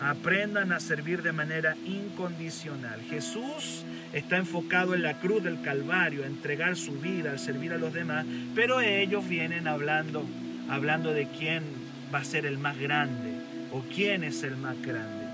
aprendan 0.00 0.72
a 0.72 0.80
servir 0.80 1.22
de 1.22 1.32
manera 1.32 1.76
incondicional. 1.84 3.02
Jesús 3.10 3.84
está 4.12 4.36
enfocado 4.36 4.94
en 4.94 5.02
la 5.02 5.18
cruz 5.20 5.42
del 5.42 5.60
Calvario, 5.60 6.24
a 6.24 6.26
entregar 6.26 6.76
su 6.76 6.92
vida, 6.92 7.30
al 7.32 7.38
servir 7.38 7.72
a 7.72 7.78
los 7.78 7.92
demás, 7.92 8.26
pero 8.54 8.80
ellos 8.80 9.28
vienen 9.28 9.68
hablando, 9.68 10.24
hablando 10.68 11.12
de 11.12 11.28
quién 11.38 11.64
va 12.14 12.20
a 12.20 12.24
ser 12.24 12.46
el 12.46 12.58
más 12.58 12.78
grande 12.78 13.32
o 13.72 13.82
quién 13.94 14.24
es 14.24 14.42
el 14.42 14.56
más 14.56 14.80
grande. 14.80 15.26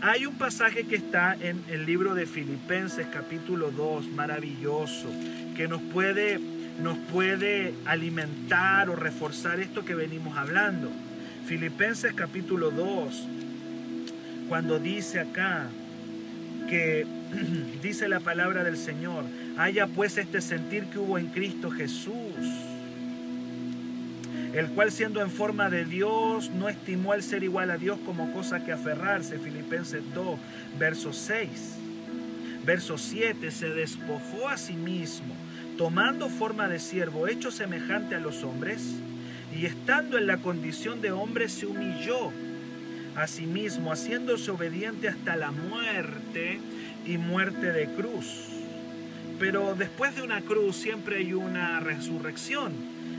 Hay 0.00 0.26
un 0.26 0.34
pasaje 0.34 0.84
que 0.84 0.96
está 0.96 1.36
en 1.40 1.62
el 1.68 1.86
libro 1.86 2.14
de 2.14 2.26
Filipenses 2.26 3.06
capítulo 3.12 3.70
2, 3.70 4.08
maravilloso, 4.08 5.08
que 5.56 5.68
nos 5.68 5.80
puede 5.80 6.40
nos 6.80 6.96
puede 6.96 7.74
alimentar 7.84 8.88
o 8.88 8.96
reforzar 8.96 9.60
esto 9.60 9.84
que 9.84 9.94
venimos 9.94 10.36
hablando. 10.36 10.90
Filipenses 11.46 12.14
capítulo 12.14 12.70
2, 12.70 13.28
cuando 14.48 14.78
dice 14.78 15.20
acá 15.20 15.66
que 16.68 17.06
dice 17.82 18.08
la 18.08 18.20
palabra 18.20 18.64
del 18.64 18.76
Señor, 18.76 19.24
haya 19.56 19.86
pues 19.86 20.18
este 20.18 20.40
sentir 20.40 20.84
que 20.86 20.98
hubo 20.98 21.18
en 21.18 21.26
Cristo 21.28 21.70
Jesús, 21.70 22.14
el 24.52 24.68
cual 24.68 24.92
siendo 24.92 25.22
en 25.22 25.30
forma 25.30 25.70
de 25.70 25.84
Dios 25.84 26.50
no 26.50 26.68
estimó 26.68 27.14
el 27.14 27.22
ser 27.22 27.42
igual 27.42 27.70
a 27.70 27.78
Dios 27.78 27.98
como 28.04 28.32
cosa 28.32 28.64
que 28.64 28.72
aferrarse, 28.72 29.38
Filipenses 29.38 30.02
2, 30.14 30.38
verso 30.78 31.12
6. 31.12 31.48
Verso 32.64 32.96
7, 32.96 33.50
se 33.50 33.70
despojó 33.70 34.48
a 34.48 34.56
sí 34.56 34.74
mismo 34.74 35.34
tomando 35.76 36.28
forma 36.28 36.68
de 36.68 36.78
siervo, 36.78 37.26
hecho 37.26 37.50
semejante 37.50 38.14
a 38.14 38.20
los 38.20 38.44
hombres, 38.44 38.94
y 39.56 39.66
estando 39.66 40.18
en 40.18 40.26
la 40.26 40.38
condición 40.38 41.00
de 41.00 41.12
hombre, 41.12 41.48
se 41.48 41.66
humilló 41.66 42.30
a 43.16 43.26
sí 43.26 43.46
mismo, 43.46 43.92
haciéndose 43.92 44.50
obediente 44.50 45.08
hasta 45.08 45.36
la 45.36 45.50
muerte 45.50 46.58
y 47.06 47.18
muerte 47.18 47.72
de 47.72 47.86
cruz. 47.86 48.48
Pero 49.38 49.74
después 49.74 50.14
de 50.16 50.22
una 50.22 50.40
cruz 50.40 50.76
siempre 50.76 51.18
hay 51.18 51.32
una 51.32 51.80
resurrección, 51.80 52.72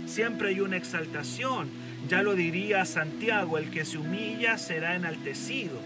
siempre 0.06 0.50
hay 0.50 0.62
una 0.62 0.78
exaltación. 0.78 1.70
Ya 2.08 2.22
lo 2.22 2.36
diría 2.36 2.86
Santiago, 2.86 3.58
el 3.58 3.70
que 3.70 3.86
se 3.86 3.98
humilla 3.98 4.58
será 4.58 4.96
enaltecido. 4.96 5.80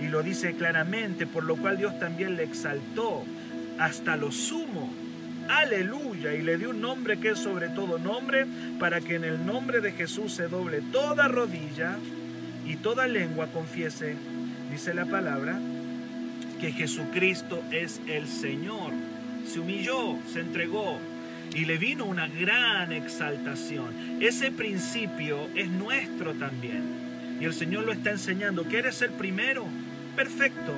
Y 0.00 0.08
lo 0.08 0.22
dice 0.22 0.54
claramente, 0.54 1.26
por 1.26 1.44
lo 1.44 1.56
cual 1.56 1.78
Dios 1.78 1.98
también 1.98 2.36
le 2.36 2.44
exaltó 2.44 3.24
hasta 3.78 4.16
lo 4.16 4.32
sumo 4.32 4.92
aleluya, 5.48 6.34
y 6.34 6.42
le 6.42 6.58
dio 6.58 6.70
un 6.70 6.80
nombre 6.80 7.18
que 7.18 7.30
es 7.30 7.38
sobre 7.38 7.68
todo 7.68 7.98
nombre, 7.98 8.46
para 8.78 9.00
que 9.00 9.16
en 9.16 9.24
el 9.24 9.44
nombre 9.44 9.80
de 9.80 9.92
Jesús 9.92 10.32
se 10.32 10.48
doble 10.48 10.82
toda 10.92 11.28
rodilla 11.28 11.96
y 12.66 12.76
toda 12.76 13.06
lengua 13.06 13.48
confiese, 13.48 14.16
dice 14.70 14.94
la 14.94 15.06
palabra, 15.06 15.58
que 16.60 16.72
Jesucristo 16.72 17.62
es 17.70 18.00
el 18.06 18.26
Señor. 18.28 18.92
Se 19.46 19.60
humilló, 19.60 20.16
se 20.32 20.40
entregó 20.40 20.98
y 21.54 21.64
le 21.64 21.78
vino 21.78 22.04
una 22.04 22.28
gran 22.28 22.92
exaltación. 22.92 24.20
Ese 24.20 24.50
principio 24.50 25.48
es 25.54 25.68
nuestro 25.68 26.34
también. 26.34 26.82
Y 27.40 27.44
el 27.44 27.54
Señor 27.54 27.84
lo 27.84 27.92
está 27.92 28.10
enseñando. 28.10 28.64
¿Quieres 28.64 28.94
ser 28.94 29.10
primero? 29.10 29.66
Perfecto. 30.14 30.74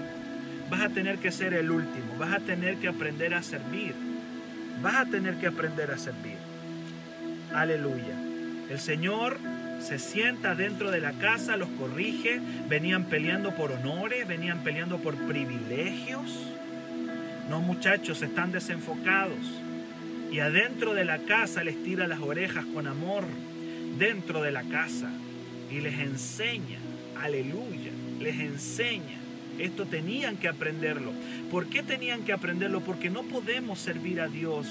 Vas 0.70 0.80
a 0.80 0.88
tener 0.88 1.18
que 1.18 1.30
ser 1.30 1.52
el 1.52 1.70
último. 1.70 2.16
Vas 2.18 2.32
a 2.32 2.40
tener 2.40 2.76
que 2.76 2.88
aprender 2.88 3.34
a 3.34 3.42
servir 3.42 3.94
vas 4.82 4.96
a 4.96 5.06
tener 5.06 5.36
que 5.36 5.46
aprender 5.46 5.90
a 5.90 5.98
servir. 5.98 6.36
Aleluya. 7.52 8.14
El 8.68 8.78
Señor 8.78 9.38
se 9.84 9.98
sienta 9.98 10.54
dentro 10.54 10.90
de 10.90 11.00
la 11.00 11.12
casa, 11.12 11.58
los 11.58 11.68
corrige, 11.78 12.40
venían 12.68 13.04
peleando 13.04 13.54
por 13.54 13.70
honores, 13.70 14.26
venían 14.26 14.64
peleando 14.64 14.98
por 14.98 15.14
privilegios. 15.14 16.46
No 17.50 17.60
muchachos, 17.60 18.22
están 18.22 18.50
desenfocados. 18.50 19.60
Y 20.32 20.40
adentro 20.40 20.94
de 20.94 21.04
la 21.04 21.18
casa 21.18 21.62
les 21.62 21.82
tira 21.84 22.08
las 22.08 22.20
orejas 22.20 22.64
con 22.64 22.86
amor, 22.86 23.24
dentro 23.98 24.40
de 24.40 24.52
la 24.52 24.62
casa. 24.62 25.10
Y 25.70 25.80
les 25.80 25.98
enseña, 26.00 26.78
aleluya, 27.22 27.90
les 28.20 28.40
enseña. 28.40 29.18
Esto 29.58 29.84
tenían 29.84 30.38
que 30.38 30.48
aprenderlo. 30.48 31.12
¿Por 31.50 31.66
qué 31.66 31.82
tenían 31.82 32.24
que 32.24 32.32
aprenderlo? 32.32 32.80
Porque 32.80 33.10
no 33.10 33.22
podemos 33.22 33.78
servir 33.78 34.22
a 34.22 34.28
Dios 34.28 34.66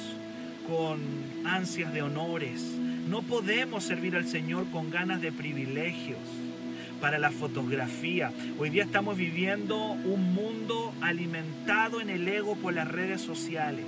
con 0.68 1.00
ansias 1.46 1.94
de 1.94 2.02
honores. 2.02 2.64
No 3.14 3.22
podemos 3.22 3.84
servir 3.84 4.16
al 4.16 4.26
Señor 4.26 4.66
con 4.72 4.90
ganas 4.90 5.22
de 5.22 5.32
privilegios 5.32 6.18
para 7.00 7.20
la 7.20 7.30
fotografía. 7.30 8.32
Hoy 8.58 8.72
día 8.72 8.86
estamos 8.86 9.18
viviendo 9.18 9.78
un 9.78 10.34
mundo 10.34 10.92
alimentado 11.00 12.02
en 12.02 12.10
el 12.10 12.28
ego 12.28 12.56
por 12.56 12.74
las 12.74 12.88
redes 12.88 13.22
sociales. 13.22 13.86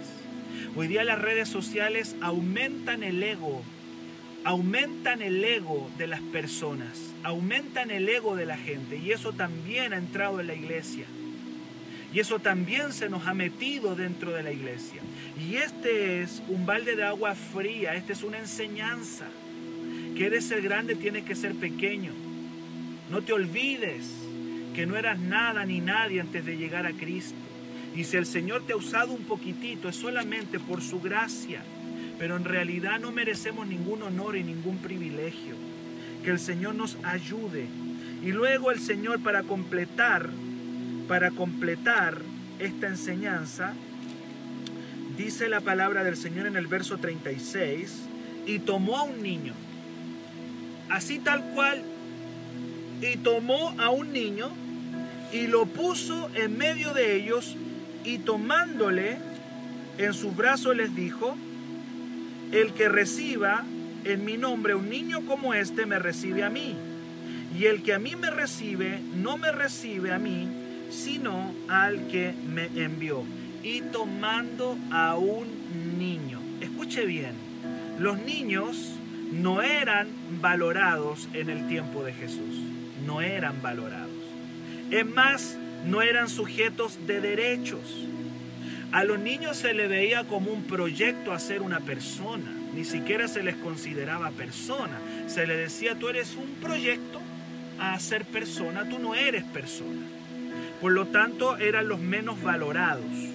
Hoy 0.76 0.86
día 0.86 1.04
las 1.04 1.20
redes 1.20 1.50
sociales 1.50 2.16
aumentan 2.22 3.02
el 3.02 3.24
ego, 3.24 3.64
aumentan 4.44 5.24
el 5.24 5.44
ego 5.44 5.90
de 5.98 6.06
las 6.06 6.22
personas, 6.22 7.12
aumentan 7.24 7.90
el 7.90 8.08
ego 8.08 8.36
de 8.36 8.46
la 8.46 8.58
gente 8.58 8.98
y 8.98 9.12
eso 9.12 9.34
también 9.34 9.94
ha 9.94 9.98
entrado 9.98 10.40
en 10.40 10.46
la 10.46 10.54
iglesia. 10.54 11.06
Y 12.14 12.20
eso 12.20 12.38
también 12.38 12.94
se 12.94 13.10
nos 13.10 13.26
ha 13.26 13.34
metido 13.34 13.96
dentro 13.96 14.34
de 14.34 14.44
la 14.44 14.52
iglesia. 14.52 15.02
Y 15.38 15.58
este 15.58 16.22
es 16.22 16.42
un 16.48 16.66
balde 16.66 16.96
de 16.96 17.04
agua 17.04 17.36
fría, 17.36 17.96
esta 17.96 18.14
es 18.14 18.24
una 18.24 18.40
enseñanza. 18.40 19.26
Quieres 20.16 20.46
ser 20.46 20.62
grande, 20.62 20.96
tienes 20.96 21.26
que 21.26 21.36
ser 21.36 21.56
pequeño. 21.56 22.14
No 23.12 23.22
te 23.22 23.34
olvides 23.34 24.10
que 24.74 24.86
no 24.86 24.96
eras 24.96 25.20
nada 25.20 25.66
ni 25.66 25.82
nadie 25.82 26.22
antes 26.22 26.46
de 26.46 26.58
llegar 26.58 26.86
a 26.86 26.94
Cristo. 26.94 27.36
Y 27.96 28.06
si 28.06 28.18
el 28.18 28.26
Señor 28.26 28.66
te 28.66 28.74
ha 28.74 28.78
usado 28.78 29.14
un 29.14 29.24
poquitito, 29.24 29.90
es 29.90 29.96
solamente 29.96 30.60
por 30.60 30.82
su 30.82 31.02
gracia, 31.02 31.62
pero 32.18 32.36
en 32.36 32.46
realidad 32.46 33.00
no 33.00 33.12
merecemos 33.12 33.68
ningún 33.68 34.04
honor 34.04 34.38
y 34.38 34.44
ningún 34.44 34.78
privilegio. 34.78 35.56
Que 36.24 36.32
el 36.32 36.40
Señor 36.40 36.76
nos 36.76 36.98
ayude. 37.04 37.68
Y 38.24 38.32
luego 38.32 38.72
el 38.72 38.80
Señor 38.80 39.22
para 39.22 39.44
completar, 39.44 40.30
para 41.08 41.32
completar 41.32 42.22
esta 42.60 42.88
enseñanza, 42.88 43.74
dice 45.18 45.50
la 45.50 45.62
palabra 45.62 46.04
del 46.04 46.18
Señor 46.18 46.48
en 46.48 46.56
el 46.56 46.68
verso 46.68 46.98
36, 46.98 48.02
y 48.46 48.60
tomó 48.60 48.98
a 48.98 49.04
un 49.04 49.22
niño, 49.22 49.54
así 50.90 51.20
tal 51.20 51.44
cual, 51.54 51.84
y 53.02 53.18
tomó 53.18 53.76
a 53.80 53.90
un 53.90 54.12
niño 54.14 54.50
y 55.32 55.48
lo 55.48 55.66
puso 55.66 56.30
en 56.36 56.58
medio 56.58 56.94
de 56.94 57.16
ellos 57.16 57.56
y 58.04 58.20
tomándole 58.20 59.18
en 59.98 60.14
sus 60.14 60.36
brazos 60.36 60.76
les 60.76 60.96
dijo, 60.96 61.36
el 62.52 62.74
que 62.74 62.90
reciba 62.90 63.66
en 64.04 64.24
mi 64.24 64.38
nombre 64.38 64.76
un 64.76 64.90
niño 64.90 65.26
como 65.26 65.54
este 65.54 65.86
me 65.86 66.00
recibe 66.00 66.44
a 66.44 66.50
mí. 66.50 66.76
Y 67.58 67.66
el 67.66 67.84
que 67.84 67.94
a 67.94 68.00
mí 68.00 68.16
me 68.16 68.30
recibe 68.30 69.00
no 69.16 69.38
me 69.38 69.52
recibe 69.52 70.12
a 70.14 70.20
mí, 70.20 70.48
sino 70.90 71.54
al 71.68 72.08
que 72.08 72.34
me 72.48 72.66
envió. 72.76 73.24
Y 73.66 73.82
tomando 73.82 74.78
a 74.92 75.16
un 75.16 75.48
niño. 75.98 76.40
Escuche 76.62 77.04
bien, 77.04 77.34
los 77.98 78.20
niños 78.20 78.92
no 79.32 79.64
eran 79.64 80.08
valorados 80.40 81.28
en 81.34 81.50
el 81.50 81.68
tiempo 81.68 82.04
de 82.04 82.14
Jesús. 82.14 82.60
No 83.08 83.22
eran 83.22 83.64
valorados. 83.64 84.12
Es 84.92 85.08
más, 85.08 85.58
no 85.84 86.04
eran 86.04 86.30
sujetos 86.30 87.08
de 87.08 87.20
derechos. 87.22 88.06
A 88.92 89.04
los 89.04 89.18
niños 89.18 89.58
se 89.58 89.74
le 89.74 89.88
veía 89.88 90.26
como 90.26 90.52
un 90.52 90.66
proyecto 90.66 91.34
a 91.34 91.40
ser 91.40 91.64
una 91.64 91.80
persona. 91.80 92.52
Ni 92.76 92.86
siquiera 92.86 93.28
se 93.28 93.42
les 93.42 93.56
consideraba 93.56 94.30
persona. 94.30 95.00
Se 95.26 95.48
le 95.48 95.58
decía, 95.58 95.96
tú 95.96 96.10
eres 96.10 96.36
un 96.36 96.54
proyecto 96.62 97.20
a 97.80 98.00
ser 98.00 98.26
persona, 98.26 98.88
tú 98.88 99.00
no 99.00 99.16
eres 99.16 99.44
persona. 99.44 100.06
Por 100.80 100.92
lo 100.92 101.08
tanto, 101.08 101.58
eran 101.58 101.88
los 101.88 102.00
menos 102.00 102.44
valorados. 102.44 103.35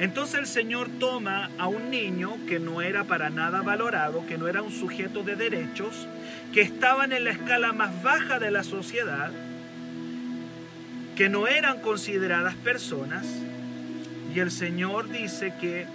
Entonces 0.00 0.40
el 0.40 0.46
Señor 0.46 0.88
toma 0.98 1.50
a 1.58 1.68
un 1.68 1.90
niño 1.90 2.36
que 2.48 2.58
no 2.58 2.82
era 2.82 3.04
para 3.04 3.30
nada 3.30 3.62
valorado, 3.62 4.26
que 4.26 4.38
no 4.38 4.48
era 4.48 4.62
un 4.62 4.72
sujeto 4.72 5.22
de 5.22 5.36
derechos, 5.36 6.08
que 6.52 6.62
estaban 6.62 7.12
en 7.12 7.24
la 7.24 7.30
escala 7.30 7.72
más 7.72 8.02
baja 8.02 8.38
de 8.38 8.50
la 8.50 8.64
sociedad, 8.64 9.30
que 11.16 11.28
no 11.28 11.46
eran 11.46 11.80
consideradas 11.80 12.56
personas, 12.56 13.24
y 14.34 14.40
el 14.40 14.50
Señor 14.50 15.10
dice 15.10 15.54
que 15.60 15.86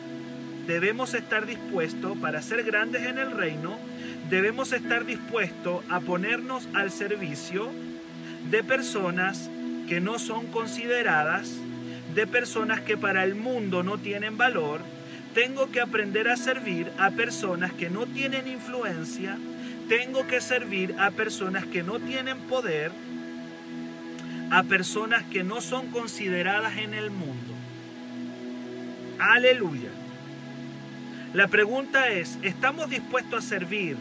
debemos 0.65 1.13
estar 1.13 1.45
dispuestos 1.45 2.17
para 2.19 2.41
ser 2.41 2.63
grandes 2.63 3.05
en 3.05 3.17
el 3.17 3.31
reino, 3.31 3.77
debemos 4.29 4.71
estar 4.71 5.05
dispuestos 5.05 5.83
a 5.89 5.99
ponernos 5.99 6.69
al 6.73 6.89
servicio 6.91 7.69
de 8.49 8.63
personas 8.63 9.49
que 9.89 9.99
no 9.99 10.19
son 10.19 10.47
consideradas, 10.47 11.51
de 12.13 12.27
personas 12.27 12.81
que 12.81 12.97
para 12.97 13.23
el 13.23 13.35
mundo 13.35 13.83
no 13.83 13.97
tienen 13.97 14.37
valor. 14.37 14.81
Tengo 15.33 15.71
que 15.71 15.81
aprender 15.81 16.27
a 16.27 16.37
servir 16.37 16.91
a 16.97 17.11
personas 17.11 17.71
que 17.73 17.89
no 17.89 18.05
tienen 18.05 18.47
influencia, 18.47 19.37
tengo 19.87 20.25
que 20.27 20.41
servir 20.41 20.95
a 20.99 21.11
personas 21.11 21.65
que 21.65 21.83
no 21.83 21.99
tienen 21.99 22.37
poder, 22.41 22.91
a 24.51 24.63
personas 24.63 25.23
que 25.25 25.43
no 25.43 25.61
son 25.61 25.87
consideradas 25.87 26.77
en 26.77 26.93
el 26.93 27.11
mundo. 27.11 27.53
Aleluya. 29.19 29.89
La 31.33 31.47
pregunta 31.47 32.09
es, 32.09 32.39
¿estamos 32.41 32.89
dispuestos 32.89 33.45
a 33.45 33.47
servir 33.47 33.97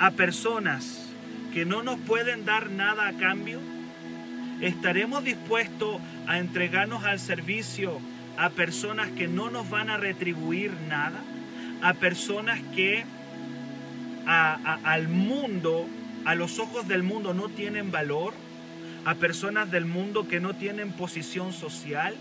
a 0.00 0.10
personas 0.10 1.06
que 1.52 1.64
no 1.64 1.82
nos 1.82 1.98
pueden 2.00 2.44
dar 2.44 2.70
nada 2.70 3.06
a 3.06 3.12
cambio? 3.12 3.60
¿Estaremos 4.60 5.24
dispuestos 5.24 6.00
a 6.26 6.38
entregarnos 6.38 7.04
al 7.04 7.18
servicio 7.18 8.00
a 8.36 8.50
personas 8.50 9.08
que 9.10 9.28
no 9.28 9.50
nos 9.50 9.68
van 9.70 9.90
a 9.90 9.96
retribuir 9.96 10.72
nada? 10.88 11.20
A 11.82 11.94
personas 11.94 12.60
que 12.74 13.04
al 14.26 15.08
mundo, 15.08 15.86
a 16.24 16.34
los 16.34 16.58
ojos 16.58 16.86
del 16.88 17.02
mundo 17.02 17.34
no 17.34 17.48
tienen 17.48 17.90
valor? 17.90 18.34
a 19.08 19.14
personas 19.14 19.70
del 19.70 19.86
mundo 19.86 20.28
que 20.28 20.38
no 20.38 20.54
tienen 20.54 20.92
posición 20.92 21.54
social? 21.54 22.14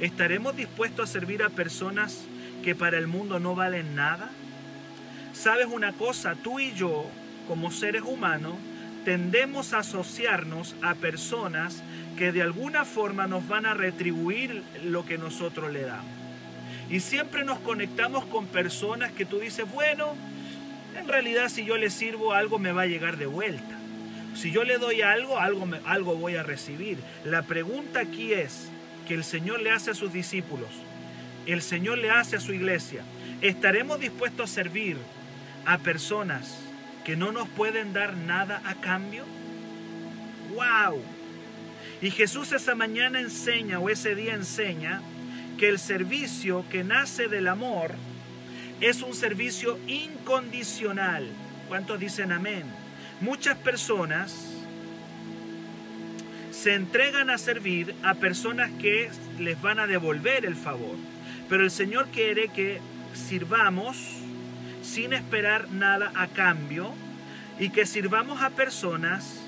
¿Estaremos 0.00 0.54
dispuestos 0.54 1.08
a 1.08 1.12
servir 1.12 1.42
a 1.42 1.48
personas 1.48 2.24
que 2.62 2.74
para 2.74 2.98
el 2.98 3.06
mundo 3.06 3.38
no 3.38 3.54
valen 3.54 3.94
nada? 3.94 4.28
¿Sabes 5.32 5.66
una 5.66 5.92
cosa? 5.92 6.34
Tú 6.34 6.60
y 6.60 6.72
yo, 6.74 7.06
como 7.48 7.70
seres 7.70 8.02
humanos, 8.02 8.54
tendemos 9.04 9.72
a 9.72 9.78
asociarnos 9.78 10.74
a 10.82 10.94
personas 10.94 11.82
que 12.16 12.32
de 12.32 12.42
alguna 12.42 12.84
forma 12.84 13.26
nos 13.26 13.46
van 13.48 13.66
a 13.66 13.74
retribuir 13.74 14.62
lo 14.84 15.04
que 15.04 15.18
nosotros 15.18 15.72
le 15.72 15.82
damos. 15.82 16.10
Y 16.90 17.00
siempre 17.00 17.44
nos 17.44 17.58
conectamos 17.60 18.24
con 18.26 18.46
personas 18.46 19.12
que 19.12 19.24
tú 19.24 19.38
dices, 19.38 19.70
bueno, 19.72 20.14
en 20.98 21.08
realidad 21.08 21.48
si 21.48 21.64
yo 21.64 21.76
le 21.76 21.90
sirvo 21.90 22.32
algo 22.32 22.58
me 22.58 22.72
va 22.72 22.82
a 22.82 22.86
llegar 22.86 23.16
de 23.16 23.26
vuelta. 23.26 23.78
Si 24.34 24.50
yo 24.50 24.64
le 24.64 24.78
doy 24.78 25.02
algo, 25.02 25.38
algo, 25.38 25.66
algo 25.86 26.16
voy 26.16 26.36
a 26.36 26.42
recibir. 26.42 26.98
La 27.24 27.42
pregunta 27.42 28.00
aquí 28.00 28.32
es 28.32 28.68
que 29.06 29.14
el 29.14 29.24
Señor 29.24 29.62
le 29.62 29.70
hace 29.70 29.90
a 29.90 29.94
sus 29.94 30.12
discípulos, 30.12 30.70
el 31.46 31.62
Señor 31.62 31.98
le 31.98 32.10
hace 32.10 32.36
a 32.36 32.40
su 32.40 32.52
iglesia. 32.52 33.02
¿Estaremos 33.40 34.00
dispuestos 34.00 34.50
a 34.50 34.54
servir 34.54 34.96
a 35.66 35.78
personas 35.78 36.63
que 37.04 37.16
no 37.16 37.32
nos 37.32 37.48
pueden 37.48 37.92
dar 37.92 38.16
nada 38.16 38.62
a 38.64 38.74
cambio? 38.74 39.24
¡Wow! 40.54 41.02
Y 42.00 42.10
Jesús 42.10 42.52
esa 42.52 42.74
mañana 42.74 43.20
enseña 43.20 43.78
o 43.78 43.88
ese 43.88 44.14
día 44.14 44.34
enseña 44.34 45.02
que 45.58 45.68
el 45.68 45.78
servicio 45.78 46.64
que 46.70 46.84
nace 46.84 47.28
del 47.28 47.48
amor 47.48 47.94
es 48.80 49.02
un 49.02 49.14
servicio 49.14 49.78
incondicional. 49.86 51.28
¿Cuántos 51.68 52.00
dicen 52.00 52.32
amén? 52.32 52.64
Muchas 53.20 53.56
personas 53.56 54.54
se 56.50 56.74
entregan 56.74 57.30
a 57.30 57.38
servir 57.38 57.94
a 58.02 58.14
personas 58.14 58.70
que 58.80 59.10
les 59.38 59.60
van 59.60 59.78
a 59.78 59.86
devolver 59.86 60.44
el 60.44 60.56
favor. 60.56 60.96
Pero 61.48 61.62
el 61.62 61.70
Señor 61.70 62.08
quiere 62.08 62.48
que 62.48 62.80
sirvamos 63.12 64.23
sin 64.84 65.12
esperar 65.12 65.70
nada 65.70 66.12
a 66.14 66.28
cambio 66.28 66.92
y 67.58 67.70
que 67.70 67.86
sirvamos 67.86 68.42
a 68.42 68.50
personas 68.50 69.40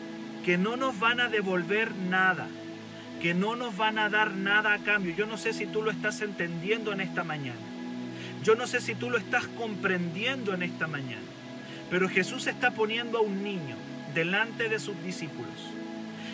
que 0.45 0.59
no 0.59 0.77
nos 0.77 0.99
van 0.99 1.21
a 1.21 1.29
devolver 1.29 1.95
nada, 1.95 2.49
que 3.21 3.35
no 3.35 3.57
nos 3.57 3.77
van 3.77 3.99
a 3.99 4.09
dar 4.09 4.33
nada 4.33 4.73
a 4.73 4.79
cambio. 4.79 5.15
Yo 5.15 5.27
no 5.27 5.37
sé 5.37 5.53
si 5.53 5.67
tú 5.67 5.83
lo 5.83 5.91
estás 5.91 6.23
entendiendo 6.23 6.93
en 6.93 7.01
esta 7.01 7.25
mañana. 7.25 7.61
Yo 8.43 8.55
no 8.55 8.67
sé 8.67 8.81
si 8.81 8.95
tú 8.95 9.11
lo 9.11 9.19
estás 9.19 9.47
comprendiendo 9.49 10.55
en 10.55 10.63
esta 10.63 10.87
mañana. 10.87 11.23
Pero 11.91 12.09
Jesús 12.09 12.47
está 12.47 12.71
poniendo 12.71 13.19
a 13.19 13.23
un 13.23 13.43
niño 13.43 13.77
delante 14.15 14.69
de 14.69 14.79
sus 14.79 15.01
discípulos 15.03 15.71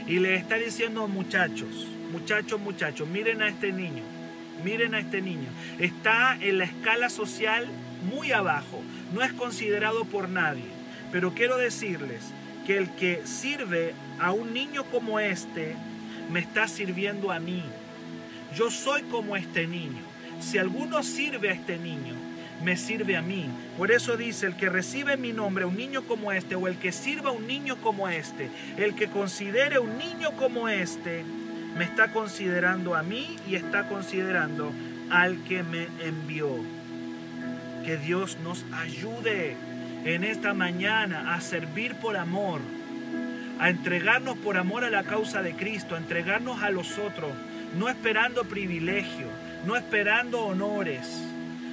y 0.07 0.19
le 0.19 0.35
está 0.37 0.57
diciendo, 0.57 1.07
muchachos, 1.09 1.87
muchachos, 2.11 2.61
muchachos, 2.61 3.09
miren 3.09 3.43
a 3.43 3.49
este 3.49 3.73
niño, 3.73 4.03
miren 4.65 4.95
a 4.95 5.01
este 5.01 5.21
niño. 5.21 5.49
Está 5.79 6.37
en 6.41 6.59
la 6.59 6.65
escala 6.65 7.09
social 7.09 7.67
muy 8.11 8.33
abajo, 8.33 8.83
no 9.13 9.23
es 9.23 9.33
considerado 9.33 10.05
por 10.05 10.29
nadie. 10.29 10.65
Pero 11.11 11.35
quiero 11.35 11.57
decirles 11.57 12.23
que 12.67 12.79
el 12.79 12.91
que 12.91 13.23
sirve 13.25 13.95
a 14.19 14.33
un 14.33 14.55
niño 14.55 14.85
como 14.85 15.21
este, 15.21 15.75
me 16.31 16.41
está 16.41 16.69
sirviendo 16.69 17.31
a 17.31 17.41
mí. 17.41 17.63
Yo 18.57 18.71
soy 18.71 19.03
como 19.03 19.37
este 19.37 19.67
niño. 19.67 20.01
Si 20.41 20.59
alguno 20.59 21.03
sirve 21.03 21.51
a 21.51 21.53
este 21.53 21.79
niño, 21.79 22.15
me 22.65 22.77
sirve 22.77 23.17
a 23.17 23.23
mí. 23.23 23.47
Por 23.77 23.91
eso 23.91 24.17
dice, 24.17 24.47
el 24.47 24.57
que 24.57 24.69
recibe 24.69 25.17
mi 25.17 25.33
nombre, 25.33 25.65
un 25.65 25.77
niño 25.77 26.03
como 26.03 26.33
este, 26.33 26.55
o 26.55 26.69
el 26.69 26.77
que 26.77 26.93
sirva 26.93 27.31
a 27.31 27.33
un 27.33 27.47
niño 27.47 27.77
como 27.77 28.09
este, 28.09 28.51
el 28.77 28.95
que 28.95 29.09
considere 29.09 29.79
un 29.79 29.99
niño 29.99 30.33
como 30.37 30.69
este, 30.69 31.25
me 31.77 31.85
está 31.85 32.13
considerando 32.13 32.95
a 32.95 33.03
mí 33.03 33.37
y 33.49 33.57
está 33.57 33.89
considerando 33.89 34.73
al 35.11 35.43
que 35.45 35.63
me 35.63 35.89
envió. 36.01 36.82
Que 37.85 37.97
Dios 37.97 38.39
nos 38.43 38.65
ayude 38.73 39.57
en 40.05 40.25
esta 40.25 40.55
mañana 40.55 41.35
a 41.35 41.41
servir 41.41 41.95
por 41.97 42.17
amor, 42.17 42.61
a 43.59 43.71
entregarnos 43.71 44.37
por 44.39 44.57
amor 44.57 44.85
a 44.85 44.91
la 44.91 45.05
causa 45.05 45.43
de 45.43 45.55
Cristo, 45.55 45.95
a 45.95 45.99
entregarnos 45.99 46.63
a 46.63 46.71
los 46.71 46.99
otros, 46.99 47.33
no 47.79 47.89
esperando 47.89 48.45
privilegio, 48.45 49.27
no 49.67 49.77
esperando 49.77 50.45
honores 50.45 51.33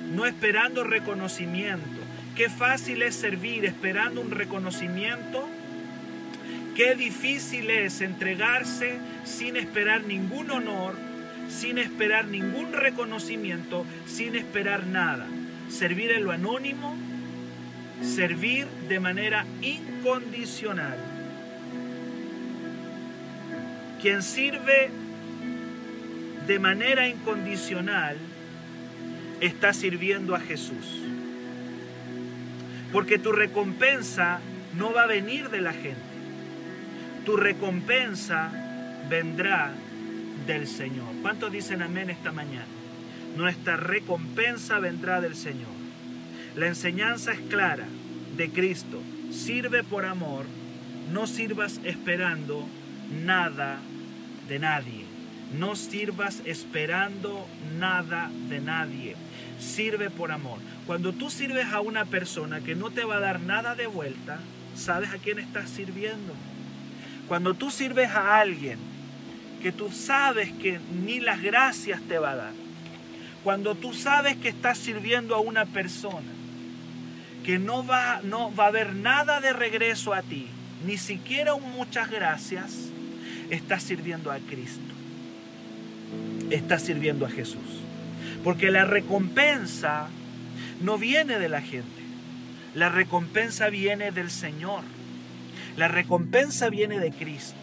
no 0.10 0.26
esperando 0.26 0.84
reconocimiento. 0.84 2.00
Qué 2.36 2.50
fácil 2.50 3.02
es 3.02 3.16
servir 3.16 3.66
esperando 3.66 4.22
un 4.22 4.32
reconocimiento. 4.32 5.48
Qué 6.76 6.96
difícil 6.96 7.70
es 7.70 8.02
entregarse 8.02 8.98
sin 9.26 9.58
esperar 9.58 10.04
ningún 10.06 10.50
honor, 10.52 10.96
sin 11.50 11.78
esperar 11.78 12.26
ningún 12.26 12.74
reconocimiento, 12.74 13.86
sin 14.06 14.36
esperar 14.36 14.88
nada. 14.88 15.28
Servir 15.70 16.12
en 16.12 16.24
lo 16.24 16.32
anónimo, 16.32 16.96
servir 18.04 18.68
de 18.88 19.00
manera 19.00 19.46
incondicional. 19.62 20.98
Quien 24.02 24.24
sirve 24.24 24.90
de 26.48 26.60
manera 26.60 27.08
incondicional 27.08 28.18
está 29.42 29.74
sirviendo 29.74 30.36
a 30.36 30.40
Jesús. 30.40 31.04
Porque 32.92 33.20
tu 33.20 33.32
recompensa 33.32 34.40
no 34.78 34.94
va 34.94 35.04
a 35.04 35.08
venir 35.08 35.50
de 35.50 35.62
la 35.62 35.74
gente. 35.74 36.00
Tu 37.26 37.38
recompensa 37.38 38.52
vendrá 39.10 39.72
del 40.48 40.68
Señor. 40.68 41.08
¿Cuántos 41.22 41.52
dicen 41.52 41.82
amén 41.82 42.10
esta 42.10 42.32
mañana? 42.32 42.79
Nuestra 43.36 43.78
recompensa 43.78 44.80
vendrá 44.80 45.22
del 45.22 45.36
Señor. 45.36 45.70
La 46.56 46.68
enseñanza 46.68 47.32
es 47.32 47.40
clara 47.42 47.88
de 48.36 48.50
Cristo. 48.50 49.02
Sirve 49.32 49.84
por 49.84 50.06
amor, 50.06 50.46
no 51.12 51.28
sirvas 51.28 51.80
esperando 51.84 52.68
nada 53.26 53.80
de 54.48 54.60
nadie. 54.60 55.06
No 55.58 55.76
sirvas 55.76 56.42
esperando 56.46 57.48
nada 57.80 58.30
de 58.50 58.60
nadie. 58.60 59.16
Sirve 59.60 60.10
por 60.10 60.32
amor. 60.32 60.60
Cuando 60.86 61.12
tú 61.14 61.30
sirves 61.30 61.68
a 61.68 61.82
una 61.82 62.06
persona 62.06 62.62
que 62.62 62.76
no 62.76 62.92
te 62.92 63.04
va 63.04 63.18
a 63.18 63.20
dar 63.20 63.40
nada 63.40 63.76
de 63.76 63.88
vuelta, 63.88 64.40
¿sabes 64.76 65.10
a 65.10 65.18
quién 65.18 65.40
estás 65.40 65.70
sirviendo? 65.70 66.34
Cuando 67.28 67.54
tú 67.54 67.72
sirves 67.72 68.10
a 68.10 68.40
alguien 68.40 68.80
que 69.62 69.72
tú 69.72 69.92
sabes 69.92 70.52
que 70.54 70.80
ni 71.04 71.20
las 71.20 71.42
gracias 71.42 72.02
te 72.02 72.18
va 72.18 72.32
a 72.32 72.36
dar, 72.36 72.54
cuando 73.44 73.76
tú 73.76 73.94
sabes 73.94 74.38
que 74.38 74.50
estás 74.50 74.78
sirviendo 74.78 75.36
a 75.36 75.40
una 75.40 75.66
persona 75.66 76.32
que 77.44 77.58
no 77.58 77.86
va, 77.86 78.22
no 78.24 78.54
va 78.54 78.66
a 78.66 78.68
haber 78.68 78.96
nada 78.96 79.40
de 79.40 79.54
regreso 79.54 80.14
a 80.14 80.22
ti, 80.22 80.48
ni 80.86 80.98
siquiera 80.98 81.54
un 81.54 81.72
muchas 81.72 82.10
gracias, 82.10 82.90
estás 83.50 83.84
sirviendo 83.84 84.32
a 84.32 84.40
Cristo. 84.40 84.82
Estás 86.50 86.84
sirviendo 86.84 87.26
a 87.26 87.30
Jesús. 87.30 87.82
Porque 88.44 88.72
la 88.72 88.86
recompensa 88.86 90.08
no 90.82 90.98
viene 90.98 91.40
de 91.40 91.50
la 91.50 91.62
gente. 91.62 92.02
La 92.74 92.90
recompensa 92.90 93.70
viene 93.70 94.12
del 94.12 94.30
Señor. 94.32 94.84
La 95.78 95.88
recompensa 95.88 96.70
viene 96.70 97.00
de 97.00 97.12
Cristo. 97.12 97.58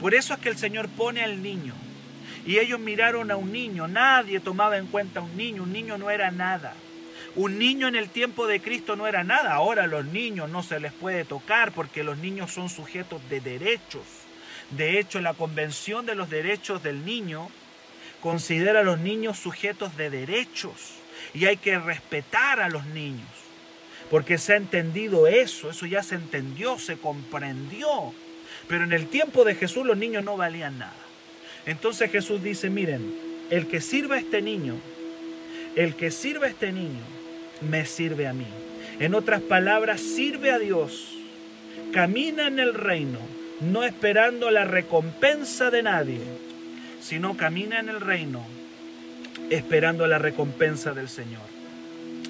Por 0.00 0.14
eso 0.14 0.34
es 0.34 0.40
que 0.40 0.48
el 0.48 0.56
Señor 0.56 0.88
pone 0.88 1.22
al 1.22 1.42
niño 1.42 1.74
y 2.46 2.58
ellos 2.58 2.78
miraron 2.78 3.30
a 3.30 3.36
un 3.36 3.52
niño, 3.52 3.88
nadie 3.88 4.40
tomaba 4.40 4.78
en 4.78 4.86
cuenta 4.86 5.20
a 5.20 5.22
un 5.22 5.36
niño, 5.36 5.64
un 5.64 5.72
niño 5.72 5.98
no 5.98 6.10
era 6.10 6.30
nada. 6.30 6.74
Un 7.34 7.58
niño 7.58 7.88
en 7.88 7.96
el 7.96 8.08
tiempo 8.08 8.46
de 8.46 8.60
Cristo 8.60 8.96
no 8.96 9.06
era 9.06 9.24
nada, 9.24 9.52
ahora 9.52 9.84
a 9.84 9.88
los 9.88 10.06
niños 10.06 10.48
no 10.48 10.62
se 10.62 10.80
les 10.80 10.92
puede 10.92 11.24
tocar 11.24 11.72
porque 11.72 12.02
los 12.04 12.16
niños 12.18 12.52
son 12.52 12.70
sujetos 12.70 13.20
de 13.28 13.40
derechos. 13.40 14.04
De 14.70 14.98
hecho, 14.98 15.20
la 15.20 15.34
Convención 15.34 16.06
de 16.06 16.14
los 16.14 16.30
Derechos 16.30 16.82
del 16.82 17.04
Niño 17.04 17.50
considera 18.20 18.80
a 18.80 18.84
los 18.84 18.98
niños 18.98 19.38
sujetos 19.38 19.96
de 19.96 20.10
derechos 20.10 20.94
y 21.34 21.44
hay 21.44 21.56
que 21.56 21.78
respetar 21.78 22.60
a 22.60 22.68
los 22.68 22.86
niños 22.86 23.28
porque 24.10 24.38
se 24.38 24.52
ha 24.52 24.56
entendido 24.56 25.26
eso, 25.26 25.70
eso 25.70 25.86
ya 25.86 26.02
se 26.02 26.14
entendió, 26.14 26.78
se 26.78 26.96
comprendió. 26.96 28.14
Pero 28.68 28.84
en 28.84 28.92
el 28.92 29.08
tiempo 29.08 29.44
de 29.44 29.54
Jesús 29.54 29.84
los 29.84 29.96
niños 29.96 30.24
no 30.24 30.36
valían 30.36 30.78
nada. 30.78 31.05
Entonces 31.66 32.10
Jesús 32.10 32.42
dice, 32.42 32.70
miren, 32.70 33.12
el 33.50 33.66
que 33.66 33.80
sirva 33.80 34.14
a 34.14 34.18
este 34.18 34.40
niño, 34.40 34.76
el 35.74 35.94
que 35.94 36.10
sirva 36.10 36.46
a 36.46 36.50
este 36.50 36.72
niño, 36.72 37.02
me 37.68 37.84
sirve 37.84 38.28
a 38.28 38.32
mí. 38.32 38.46
En 39.00 39.14
otras 39.14 39.42
palabras, 39.42 40.00
sirve 40.00 40.52
a 40.52 40.58
Dios, 40.58 41.18
camina 41.92 42.46
en 42.46 42.60
el 42.60 42.72
reino, 42.72 43.18
no 43.60 43.82
esperando 43.82 44.50
la 44.50 44.64
recompensa 44.64 45.70
de 45.70 45.82
nadie, 45.82 46.20
sino 47.00 47.36
camina 47.36 47.80
en 47.80 47.88
el 47.88 48.00
reino 48.00 48.44
esperando 49.50 50.06
la 50.06 50.18
recompensa 50.18 50.92
del 50.92 51.08
Señor. 51.08 51.42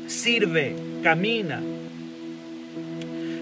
Sirve, 0.07 0.75
camina, 1.03 1.61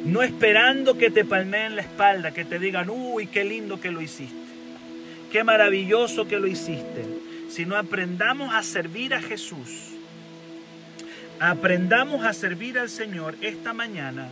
no 0.04 0.22
esperando 0.22 0.98
que 0.98 1.10
te 1.10 1.24
palmeen 1.24 1.76
la 1.76 1.82
espalda, 1.82 2.32
que 2.32 2.44
te 2.44 2.58
digan, 2.58 2.90
uy, 2.90 3.26
qué 3.26 3.44
lindo 3.44 3.80
que 3.80 3.90
lo 3.90 4.00
hiciste 4.00 4.43
qué 5.34 5.42
maravilloso 5.42 6.28
que 6.28 6.38
lo 6.38 6.46
hiciste, 6.46 7.04
sino 7.48 7.76
aprendamos 7.76 8.54
a 8.54 8.62
servir 8.62 9.14
a 9.14 9.20
Jesús. 9.20 9.90
Aprendamos 11.40 12.24
a 12.24 12.32
servir 12.32 12.78
al 12.78 12.88
Señor 12.88 13.34
esta 13.40 13.72
mañana 13.72 14.28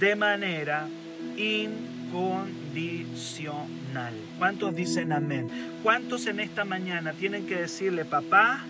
de 0.00 0.16
manera 0.16 0.88
incondicional. 1.36 4.14
¿Cuántos 4.38 4.74
dicen 4.74 5.12
amén? 5.12 5.50
¿Cuántos 5.82 6.26
en 6.26 6.40
esta 6.40 6.64
mañana 6.64 7.12
tienen 7.12 7.46
que 7.46 7.56
decirle, 7.56 8.06
papá, 8.06 8.64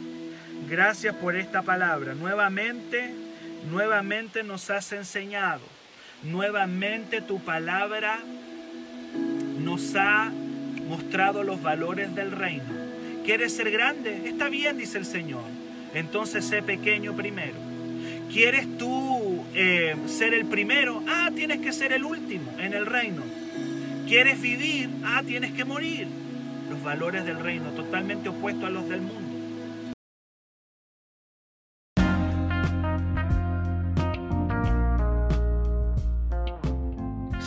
gracias 0.69 1.15
por 1.15 1.37
esta 1.37 1.63
palabra? 1.63 2.15
Nuevamente, 2.15 3.15
nuevamente 3.71 4.43
nos 4.43 4.71
has 4.71 4.91
enseñado. 4.91 5.63
Nuevamente 6.25 7.21
tu 7.21 7.39
palabra 7.39 8.19
nos 9.61 9.95
ha 9.95 10.33
mostrado 10.89 11.43
los 11.43 11.63
valores 11.63 12.15
del 12.15 12.33
reino. 12.33 12.65
¿Quieres 13.25 13.55
ser 13.55 13.71
grande? 13.71 14.29
Está 14.29 14.49
bien, 14.49 14.77
dice 14.77 14.99
el 14.99 15.05
Señor. 15.05 15.45
Entonces 15.95 16.45
sé 16.45 16.63
pequeño 16.63 17.15
primero. 17.15 17.55
¿Quieres 18.31 18.79
tú 18.79 19.45
eh, 19.55 19.95
ser 20.07 20.35
el 20.35 20.47
primero? 20.47 21.03
Ah, 21.09 21.31
tienes 21.35 21.61
que 21.61 21.73
ser 21.73 21.93
el 21.93 22.05
último 22.05 22.53
en 22.59 22.75
el 22.75 22.87
reino. 22.87 23.23
¿Quieres 24.07 24.41
vivir? 24.41 24.91
Ah, 25.05 25.23
tienes 25.25 25.53
que 25.53 25.65
morir. 25.65 26.07
Los 26.69 26.83
valores 26.83 27.25
del 27.25 27.39
reino, 27.39 27.71
totalmente 27.71 28.29
opuestos 28.29 28.65
a 28.65 28.71
los 28.71 28.89
del 28.89 29.01
mundo. 29.03 29.35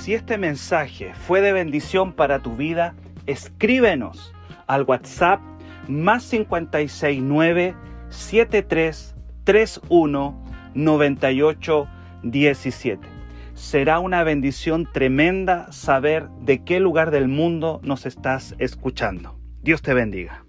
Si 0.08 0.14
este 0.14 0.38
mensaje 0.38 1.14
fue 1.14 1.42
de 1.42 1.52
bendición 1.52 2.14
para 2.14 2.40
tu 2.40 2.56
vida, 2.56 2.96
escríbenos 3.28 4.34
al 4.66 4.84
WhatsApp 4.84 5.40
más 5.88 6.28
569 6.30 7.76
7331 8.10 10.44
9817. 10.74 13.08
Será 13.54 14.00
una 14.00 14.24
bendición 14.24 14.88
tremenda 14.92 15.72
saber 15.72 16.30
de 16.42 16.64
qué 16.64 16.80
lugar 16.80 17.12
del 17.12 17.28
mundo 17.28 17.80
nos 17.84 18.06
estás 18.06 18.56
escuchando. 18.60 19.38
Dios 19.62 19.82
te 19.82 19.94
bendiga. 19.94 20.46